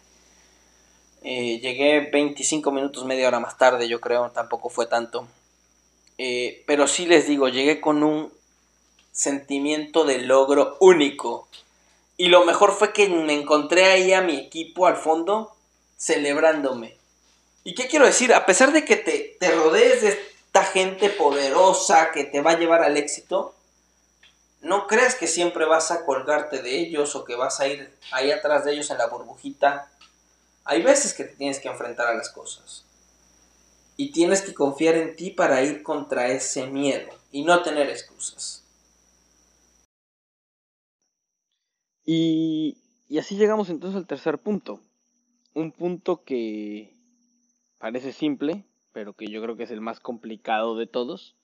Eh, 1.21 1.59
llegué 1.59 2.09
25 2.11 2.71
minutos, 2.71 3.05
media 3.05 3.27
hora 3.27 3.39
más 3.39 3.57
tarde, 3.57 3.87
yo 3.87 3.99
creo, 3.99 4.29
tampoco 4.31 4.69
fue 4.69 4.87
tanto. 4.87 5.27
Eh, 6.17 6.63
pero 6.65 6.87
sí 6.87 7.05
les 7.05 7.27
digo, 7.27 7.49
llegué 7.49 7.81
con 7.81 8.03
un 8.03 8.31
sentimiento 9.11 10.03
de 10.05 10.19
logro 10.19 10.77
único 10.79 11.47
y 12.17 12.27
lo 12.27 12.45
mejor 12.45 12.73
fue 12.73 12.93
que 12.93 13.09
me 13.09 13.33
encontré 13.33 13.85
ahí 13.85 14.13
a 14.13 14.21
mi 14.21 14.37
equipo 14.37 14.87
al 14.87 14.95
fondo 14.95 15.53
celebrándome. 15.97 16.97
¿Y 17.63 17.75
qué 17.75 17.87
quiero 17.87 18.05
decir? 18.05 18.33
A 18.33 18.45
pesar 18.45 18.71
de 18.71 18.85
que 18.85 18.95
te, 18.95 19.35
te 19.39 19.51
rodees 19.51 20.01
de 20.01 20.09
esta 20.09 20.63
gente 20.63 21.09
poderosa 21.09 22.11
que 22.11 22.23
te 22.23 22.41
va 22.41 22.51
a 22.51 22.59
llevar 22.59 22.83
al 22.83 22.95
éxito, 22.95 23.53
no 24.61 24.87
creas 24.87 25.15
que 25.15 25.27
siempre 25.27 25.65
vas 25.65 25.91
a 25.91 26.05
colgarte 26.05 26.61
de 26.61 26.79
ellos 26.79 27.15
o 27.15 27.25
que 27.25 27.35
vas 27.35 27.59
a 27.59 27.67
ir 27.67 27.93
ahí 28.11 28.31
atrás 28.31 28.63
de 28.63 28.73
ellos 28.73 28.89
en 28.89 28.97
la 28.97 29.07
burbujita. 29.07 29.89
Hay 30.63 30.81
veces 30.81 31.13
que 31.13 31.25
te 31.25 31.35
tienes 31.35 31.59
que 31.59 31.67
enfrentar 31.67 32.07
a 32.07 32.13
las 32.13 32.29
cosas. 32.29 32.84
Y 33.97 34.11
tienes 34.11 34.41
que 34.41 34.53
confiar 34.53 34.95
en 34.95 35.15
ti 35.15 35.31
para 35.31 35.63
ir 35.63 35.83
contra 35.83 36.27
ese 36.27 36.67
miedo 36.67 37.07
y 37.31 37.43
no 37.43 37.61
tener 37.63 37.89
excusas. 37.89 38.65
Y, 42.05 42.77
así 43.17 43.35
llegamos 43.35 43.69
entonces 43.69 43.97
al 43.97 44.05
tercer 44.05 44.37
punto. 44.37 44.79
Un 45.53 45.71
punto 45.71 46.23
que 46.23 46.93
parece 47.79 48.13
simple, 48.13 48.63
pero 48.91 49.13
que 49.13 49.27
yo 49.27 49.41
creo 49.41 49.57
que 49.57 49.63
es 49.63 49.71
el 49.71 49.81
más 49.81 49.99
complicado 49.99 50.75
de 50.77 50.85
todos, 50.85 51.35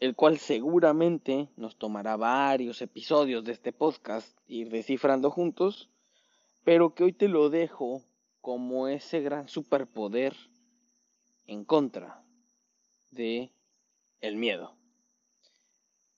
el 0.00 0.16
cual 0.16 0.38
seguramente 0.38 1.48
nos 1.56 1.76
tomará 1.76 2.16
varios 2.16 2.82
episodios 2.82 3.44
de 3.44 3.52
este 3.52 3.72
podcast 3.72 4.36
ir 4.48 4.70
descifrando 4.70 5.30
juntos, 5.30 5.88
pero 6.64 6.94
que 6.94 7.04
hoy 7.04 7.12
te 7.12 7.28
lo 7.28 7.50
dejo 7.50 8.02
como 8.40 8.88
ese 8.88 9.20
gran 9.20 9.48
superpoder 9.48 10.34
en 11.46 11.64
contra 11.64 12.24
de 13.10 13.52
el 14.20 14.36
miedo. 14.36 14.76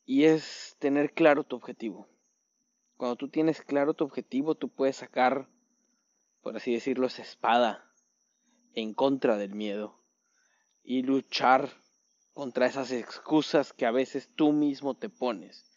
Y 0.04 0.24
es 0.24 0.76
tener 0.78 1.12
claro 1.12 1.44
tu 1.44 1.56
objetivo. 1.56 2.08
Cuando 2.96 3.16
tú 3.16 3.28
tienes 3.28 3.60
claro 3.60 3.94
tu 3.94 4.04
objetivo, 4.04 4.54
tú 4.54 4.68
puedes 4.68 4.96
sacar, 4.96 5.48
por 6.40 6.56
así 6.56 6.72
decirlo, 6.72 7.06
esa 7.06 7.22
espada 7.22 7.92
en 8.74 8.94
contra 8.94 9.36
del 9.36 9.54
miedo 9.54 10.00
y 10.82 11.02
luchar 11.02 11.70
contra 12.32 12.66
esas 12.66 12.92
excusas 12.92 13.72
que 13.72 13.86
a 13.86 13.90
veces 13.90 14.30
tú 14.36 14.52
mismo 14.52 14.94
te 14.94 15.08
pones. 15.08 15.70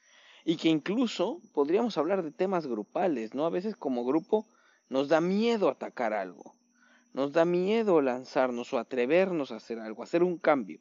Y 0.45 0.57
que 0.57 0.69
incluso 0.69 1.41
podríamos 1.53 1.97
hablar 1.97 2.23
de 2.23 2.31
temas 2.31 2.67
grupales, 2.67 3.33
¿no? 3.33 3.45
A 3.45 3.49
veces 3.49 3.75
como 3.75 4.05
grupo 4.05 4.47
nos 4.87 5.09
da 5.09 5.21
miedo 5.21 5.69
atacar 5.69 6.13
algo. 6.13 6.58
Nos 7.13 7.31
da 7.31 7.45
miedo 7.45 8.01
lanzarnos 8.01 8.71
o 8.73 8.77
atrevernos 8.77 9.51
a 9.51 9.57
hacer 9.57 9.79
algo, 9.79 10.03
hacer 10.03 10.23
un 10.23 10.37
cambio. 10.37 10.79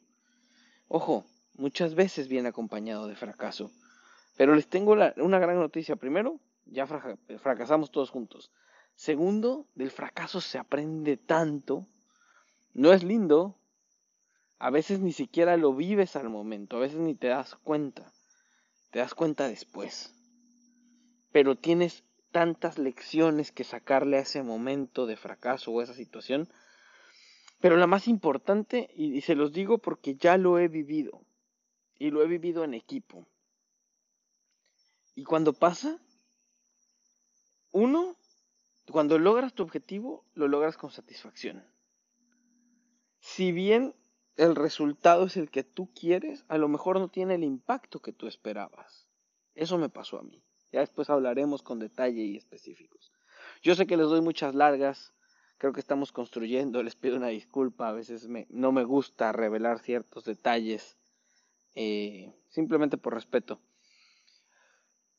Ojo, 0.89 1.25
muchas 1.55 1.95
veces 1.95 2.29
viene 2.29 2.49
acompañado 2.49 3.07
de 3.07 3.17
fracaso. 3.17 3.71
Pero 4.37 4.55
les 4.55 4.69
tengo 4.69 4.93
una 4.93 5.39
gran 5.39 5.59
noticia. 5.59 5.97
Primero, 5.97 6.39
ya 6.67 6.87
fracasamos 6.87 7.91
todos 7.91 8.11
juntos. 8.11 8.53
Segundo, 8.95 9.67
del 9.75 9.91
fracaso 9.91 10.41
se 10.41 10.59
aprende 10.59 11.17
tanto. 11.17 11.87
No 12.75 12.93
es 12.93 13.03
lindo, 13.03 13.57
a 14.59 14.71
veces 14.71 15.01
ni 15.01 15.13
siquiera 15.13 15.57
lo 15.57 15.73
vives 15.73 16.17
al 16.17 16.29
momento, 16.29 16.77
a 16.77 16.81
veces 16.81 16.99
ni 16.99 17.15
te 17.15 17.29
das 17.29 17.55
cuenta. 17.57 18.13
Te 18.91 18.99
das 18.99 19.15
cuenta 19.15 19.49
después. 19.49 20.15
Pero 21.33 21.57
tienes 21.57 22.05
tantas 22.31 22.79
lecciones 22.79 23.53
que 23.53 23.65
sacarle 23.65 24.19
a 24.19 24.21
ese 24.21 24.43
momento 24.43 25.07
de 25.07 25.17
fracaso 25.17 25.71
o 25.71 25.83
esa 25.83 25.95
situación. 25.95 26.49
Pero 27.61 27.77
la 27.77 27.87
más 27.87 28.09
importante, 28.09 28.89
y, 28.95 29.21
se 29.23 29.35
los 29.35 29.53
digo 29.53 29.79
porque 29.79 30.17
ya 30.17 30.37
lo 30.37 30.59
he 30.59 30.69
vivido, 30.69 31.25
y 31.99 32.11
lo 32.11 32.23
he 32.23 32.27
vivido 32.27 32.65
en 32.65 32.75
equipo. 32.75 33.27
Y 35.15 35.25
cuando 35.25 35.53
pasa, 35.53 35.99
uno, 37.73 38.17
cuando 38.91 39.19
logras 39.19 39.55
tu 39.55 39.65
objetivo, 39.65 40.25
lo 40.35 40.47
logras 40.47 40.77
con 40.77 40.91
satisfacción. 40.91 41.65
Si 43.21 43.51
bien 43.51 43.97
el 44.37 44.55
resultado 44.55 45.27
es 45.27 45.37
el 45.37 45.51
que 45.51 45.65
tú 45.65 45.93
quieres, 45.93 46.45
a 46.49 46.59
lo 46.59 46.69
mejor 46.69 47.01
no 47.01 47.09
tiene 47.09 47.35
el 47.35 47.43
impacto 47.43 48.01
que 48.01 48.13
tú 48.13 48.29
esperabas. 48.29 49.09
Eso 49.57 49.77
me 49.79 49.89
pasó 49.89 50.19
a 50.19 50.23
mí. 50.23 50.45
Ya 50.73 50.81
después 50.81 51.09
hablaremos 51.09 51.63
con 51.63 51.79
detalle 51.79 52.23
y 52.23 52.37
específicos. 52.37 53.13
Yo 53.63 53.75
sé 53.75 53.87
que 53.87 53.97
les 53.97 54.09
doy 54.09 54.21
muchas 54.21 54.55
largas, 54.55 55.13
creo 55.57 55.73
que 55.73 55.81
estamos 55.81 56.13
construyendo, 56.13 56.83
les 56.83 56.95
pido 56.95 57.17
una 57.17 57.29
disculpa, 57.29 57.89
a 57.89 57.93
veces 57.93 58.29
no 58.51 58.73
me 58.73 58.85
gusta 58.85 59.33
revelar 59.33 59.79
ciertos 59.79 60.25
detalles, 60.25 60.97
eh, 61.75 62.33
simplemente 62.49 62.99
por 62.99 63.15
respeto. 63.15 63.61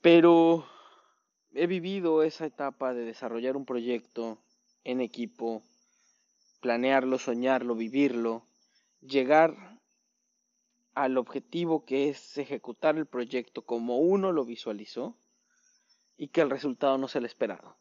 Pero 0.02 0.66
he 1.54 1.68
vivido 1.68 2.24
esa 2.24 2.46
etapa 2.46 2.94
de 2.94 3.04
desarrollar 3.04 3.58
un 3.58 3.66
proyecto 3.66 4.38
en 4.84 5.02
equipo, 5.02 5.64
planearlo, 6.62 7.18
soñarlo, 7.18 7.76
vivirlo, 7.76 8.46
llegar 9.02 9.80
al 10.94 11.18
objetivo 11.18 11.86
que 11.86 12.10
es 12.10 12.38
ejecutar 12.38 12.98
el 12.98 13.06
proyecto 13.06 13.62
como 13.64 14.00
uno 14.00 14.32
lo 14.32 14.46
visualizó 14.46 15.16
y 16.20 16.28
que 16.28 16.42
el 16.42 16.50
resultado 16.50 16.98
no 16.98 17.08
se 17.08 17.22
le 17.22 17.28
esperado. 17.28 17.78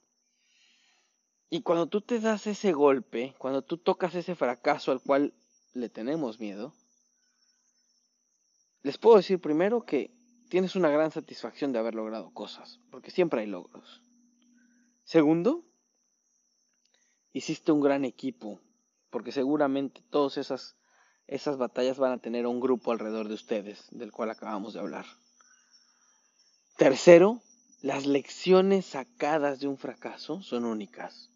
Y 1.50 1.62
cuando 1.62 1.88
tú 1.88 2.00
te 2.00 2.20
das 2.20 2.46
ese 2.46 2.72
golpe, 2.72 3.34
cuando 3.36 3.62
tú 3.62 3.78
tocas 3.78 4.14
ese 4.14 4.36
fracaso 4.36 4.92
al 4.92 5.02
cual 5.02 5.34
le 5.74 5.88
tenemos 5.88 6.38
miedo, 6.38 6.72
les 8.82 8.96
puedo 8.96 9.16
decir 9.16 9.40
primero 9.40 9.84
que 9.84 10.14
tienes 10.48 10.76
una 10.76 10.88
gran 10.88 11.10
satisfacción 11.10 11.72
de 11.72 11.80
haber 11.80 11.96
logrado 11.96 12.30
cosas, 12.32 12.80
porque 12.92 13.10
siempre 13.10 13.40
hay 13.40 13.48
logros. 13.48 14.02
Segundo, 15.02 15.64
hiciste 17.32 17.72
un 17.72 17.80
gran 17.80 18.04
equipo, 18.04 18.60
porque 19.10 19.32
seguramente 19.32 20.00
todas 20.10 20.36
esas 20.38 20.76
esas 21.26 21.58
batallas 21.58 21.98
van 21.98 22.12
a 22.12 22.18
tener 22.18 22.46
un 22.46 22.58
grupo 22.58 22.90
alrededor 22.90 23.28
de 23.28 23.34
ustedes, 23.34 23.86
del 23.90 24.12
cual 24.12 24.30
acabamos 24.30 24.72
de 24.72 24.80
hablar. 24.80 25.04
Tercero, 26.78 27.42
las 27.80 28.06
lecciones 28.06 28.86
sacadas 28.86 29.60
de 29.60 29.68
un 29.68 29.78
fracaso 29.78 30.42
son 30.42 30.64
únicas. 30.64 31.30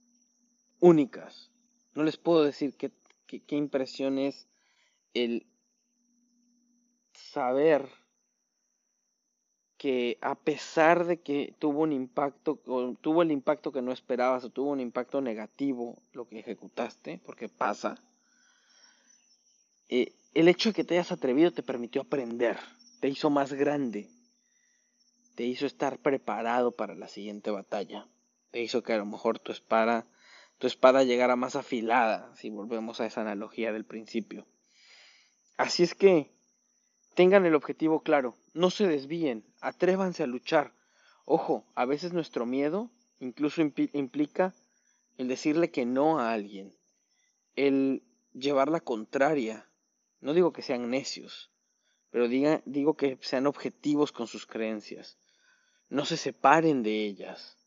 Únicas. 0.80 1.50
No 1.94 2.02
les 2.02 2.16
puedo 2.16 2.42
decir 2.42 2.74
qué, 2.74 2.90
impresión 3.56 4.18
es 4.18 4.48
el 5.14 5.46
saber 7.12 7.88
que 9.76 10.18
a 10.20 10.34
pesar 10.34 11.06
de 11.06 11.20
que 11.20 11.54
tuvo 11.58 11.82
un 11.82 11.92
impacto, 11.92 12.60
o 12.66 12.94
tuvo 13.00 13.22
el 13.22 13.30
impacto 13.30 13.72
que 13.72 13.82
no 13.82 13.92
esperabas, 13.92 14.44
o 14.44 14.50
tuvo 14.50 14.70
un 14.70 14.80
impacto 14.80 15.20
negativo 15.20 15.96
lo 16.12 16.28
que 16.28 16.40
ejecutaste, 16.40 17.20
porque 17.24 17.48
pasa, 17.48 17.96
eh, 19.88 20.12
el 20.34 20.48
hecho 20.48 20.70
de 20.70 20.74
que 20.74 20.84
te 20.84 20.94
hayas 20.94 21.12
atrevido 21.12 21.52
te 21.52 21.62
permitió 21.62 22.02
aprender, 22.02 22.58
te 23.00 23.08
hizo 23.08 23.28
más 23.28 23.52
grande, 23.52 24.08
te 25.34 25.44
hizo 25.44 25.66
estar 25.66 25.98
preparado 25.98 26.72
para 26.72 26.94
la 26.94 27.08
siguiente 27.08 27.50
batalla, 27.50 28.06
te 28.50 28.60
hizo 28.60 28.82
que 28.82 28.92
a 28.92 28.98
lo 28.98 29.06
mejor 29.06 29.38
tu 29.38 29.52
espada, 29.52 30.06
tu 30.58 30.66
espada 30.66 31.04
llegara 31.04 31.36
más 31.36 31.56
afilada, 31.56 32.34
si 32.36 32.50
volvemos 32.50 33.00
a 33.00 33.06
esa 33.06 33.22
analogía 33.22 33.72
del 33.72 33.84
principio. 33.84 34.46
Así 35.56 35.82
es 35.82 35.94
que 35.94 36.30
tengan 37.14 37.46
el 37.46 37.54
objetivo 37.54 38.02
claro, 38.02 38.36
no 38.54 38.70
se 38.70 38.86
desvíen, 38.86 39.44
atrévanse 39.60 40.22
a 40.22 40.26
luchar. 40.26 40.72
Ojo, 41.24 41.64
a 41.74 41.84
veces 41.84 42.12
nuestro 42.12 42.46
miedo 42.46 42.90
incluso 43.20 43.62
implica 43.62 44.54
el 45.18 45.28
decirle 45.28 45.70
que 45.70 45.86
no 45.86 46.18
a 46.18 46.32
alguien, 46.32 46.74
el 47.54 48.02
llevar 48.32 48.68
la 48.68 48.80
contraria, 48.80 49.68
no 50.20 50.34
digo 50.34 50.52
que 50.52 50.62
sean 50.62 50.90
necios, 50.90 51.50
pero 52.10 52.28
digo 52.28 52.96
que 52.96 53.18
sean 53.22 53.46
objetivos 53.46 54.12
con 54.12 54.26
sus 54.26 54.46
creencias. 54.46 55.18
No 55.92 56.06
se 56.06 56.16
separen 56.16 56.82
de 56.82 57.04
ellas. 57.04 57.58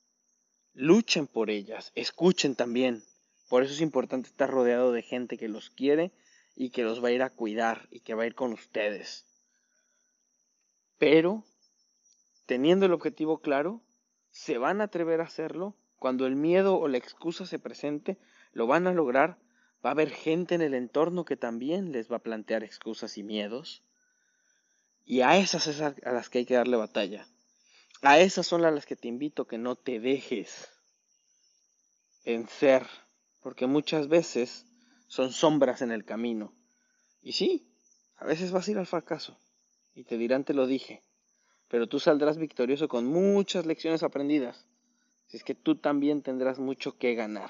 Luchen 0.74 1.28
por 1.28 1.52
ellas. 1.52 1.92
Escuchen 1.94 2.56
también. 2.56 3.04
Por 3.50 3.62
eso 3.62 3.72
es 3.72 3.82
importante 3.82 4.30
estar 4.30 4.50
rodeado 4.50 4.92
de 4.92 5.04
gente 5.04 5.38
que 5.38 5.48
los 5.48 5.70
quiere 5.70 6.12
y 6.56 6.72
que 6.72 6.82
los 6.82 7.04
va 7.04 7.10
a 7.10 7.12
ir 7.12 7.22
a 7.22 7.30
cuidar 7.30 7.88
y 7.92 8.00
que 8.00 8.16
va 8.16 8.24
a 8.24 8.26
ir 8.26 8.34
con 8.34 8.52
ustedes. 8.52 9.28
Pero, 10.98 11.44
teniendo 12.48 12.88
el 12.88 12.94
objetivo 12.94 13.42
claro, 13.42 13.84
se 14.32 14.58
van 14.58 14.82
a 14.82 14.86
atrever 14.86 15.22
a 15.22 15.26
hacerlo. 15.26 15.76
Cuando 16.00 16.26
el 16.26 16.36
miedo 16.36 16.80
o 16.80 16.88
la 16.88 16.98
excusa 16.98 17.46
se 17.46 17.60
presente, 17.60 18.18
lo 18.54 18.66
van 18.66 18.88
a 18.88 18.94
lograr 18.94 19.38
Va 19.86 19.90
a 19.90 19.92
haber 19.92 20.10
gente 20.10 20.56
en 20.56 20.64
el 20.64 20.74
entorno 20.74 21.26
que 21.26 21.38
también 21.38 21.92
les 21.92 22.12
va 22.12 22.16
a 22.16 22.24
plantear 22.24 22.64
excusas 22.64 23.20
y 23.20 23.24
miedos. 23.24 23.84
Y 25.04 25.22
a 25.22 25.38
esas 25.38 25.68
es 25.68 25.80
a 25.80 25.94
las 26.06 26.28
que 26.32 26.40
hay 26.40 26.46
que 26.48 26.56
darle 26.56 26.76
batalla. 26.76 27.28
A 28.02 28.20
esas 28.20 28.46
son 28.46 28.62
las 28.62 28.86
que 28.86 28.96
te 28.96 29.08
invito 29.08 29.48
que 29.48 29.58
no 29.58 29.76
te 29.76 30.00
dejes 30.00 30.70
vencer, 32.26 32.86
porque 33.42 33.68
muchas 33.68 34.08
veces 34.08 34.66
son 35.08 35.32
sombras 35.32 35.82
en 35.82 35.92
el 35.92 36.06
camino. 36.06 36.54
Y 37.22 37.34
sí, 37.34 37.72
a 38.18 38.26
veces 38.26 38.52
vas 38.52 38.68
a 38.68 38.72
ir 38.72 38.78
al 38.78 38.88
fracaso 38.88 39.40
y 39.94 40.04
te 40.04 40.18
dirán 40.18 40.44
te 40.44 40.54
lo 40.54 40.68
dije, 40.68 41.04
pero 41.68 41.88
tú 41.88 42.00
saldrás 42.00 42.38
victorioso 42.38 42.88
con 42.88 43.06
muchas 43.06 43.66
lecciones 43.66 44.04
aprendidas. 44.04 44.66
Si 45.28 45.38
es 45.38 45.44
que 45.44 45.56
tú 45.56 45.76
también 45.76 46.22
tendrás 46.22 46.60
mucho 46.60 46.98
que 46.98 47.16
ganar. 47.16 47.50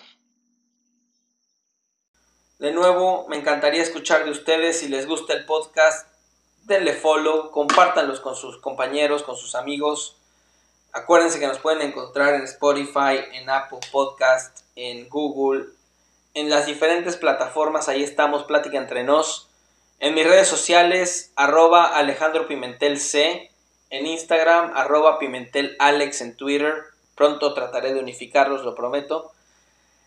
De 2.59 2.71
nuevo, 2.71 3.27
me 3.27 3.37
encantaría 3.37 3.81
escuchar 3.81 4.23
de 4.23 4.31
ustedes. 4.31 4.79
Si 4.79 4.87
les 4.87 5.07
gusta 5.07 5.33
el 5.33 5.45
podcast, 5.45 6.07
denle 6.63 6.93
follow, 6.93 7.51
compártanlos 7.51 8.21
con 8.21 8.35
sus 8.35 8.57
compañeros, 8.61 9.23
con 9.23 9.35
sus 9.35 9.55
amigos. 9.55 10.21
Acuérdense 10.95 11.41
que 11.41 11.47
nos 11.47 11.59
pueden 11.59 11.81
encontrar 11.81 12.35
en 12.35 12.43
Spotify, 12.43 13.19
en 13.33 13.49
Apple 13.49 13.79
Podcast, 13.91 14.59
en 14.77 15.09
Google, 15.09 15.65
en 16.33 16.49
las 16.49 16.67
diferentes 16.67 17.17
plataformas. 17.17 17.89
Ahí 17.89 18.01
estamos, 18.01 18.45
Plática 18.45 18.77
Entre 18.77 19.03
Nos. 19.03 19.49
En 19.99 20.13
mis 20.13 20.25
redes 20.25 20.47
sociales, 20.47 21.33
arroba 21.35 21.85
Alejandro 21.85 22.47
Pimentel 22.47 22.97
C. 22.97 23.51
En 23.89 24.07
Instagram, 24.07 24.71
arroba 24.73 25.19
Pimentel 25.19 25.75
Alex 25.79 26.21
en 26.21 26.37
Twitter. 26.37 26.85
Pronto 27.15 27.53
trataré 27.53 27.93
de 27.93 27.99
unificarlos, 27.99 28.63
lo 28.63 28.73
prometo. 28.73 29.33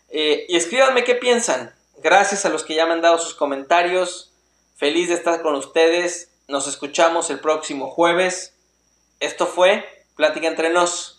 Eh, 0.09 0.47
y 0.49 0.55
escríbanme 0.55 1.03
qué 1.03 1.13
piensan. 1.13 1.71
Gracias 1.97 2.45
a 2.45 2.49
los 2.49 2.63
que 2.63 2.73
ya 2.73 2.87
me 2.87 2.93
han 2.93 3.01
dado 3.01 3.19
sus 3.19 3.35
comentarios. 3.35 4.33
Feliz 4.75 5.09
de 5.09 5.13
estar 5.13 5.43
con 5.43 5.53
ustedes. 5.53 6.31
Nos 6.47 6.67
escuchamos 6.67 7.29
el 7.29 7.39
próximo 7.41 7.91
jueves. 7.91 8.55
Esto 9.19 9.45
fue 9.45 9.98
Plática 10.19 10.49
entre 10.49 10.69
nos. 10.69 11.18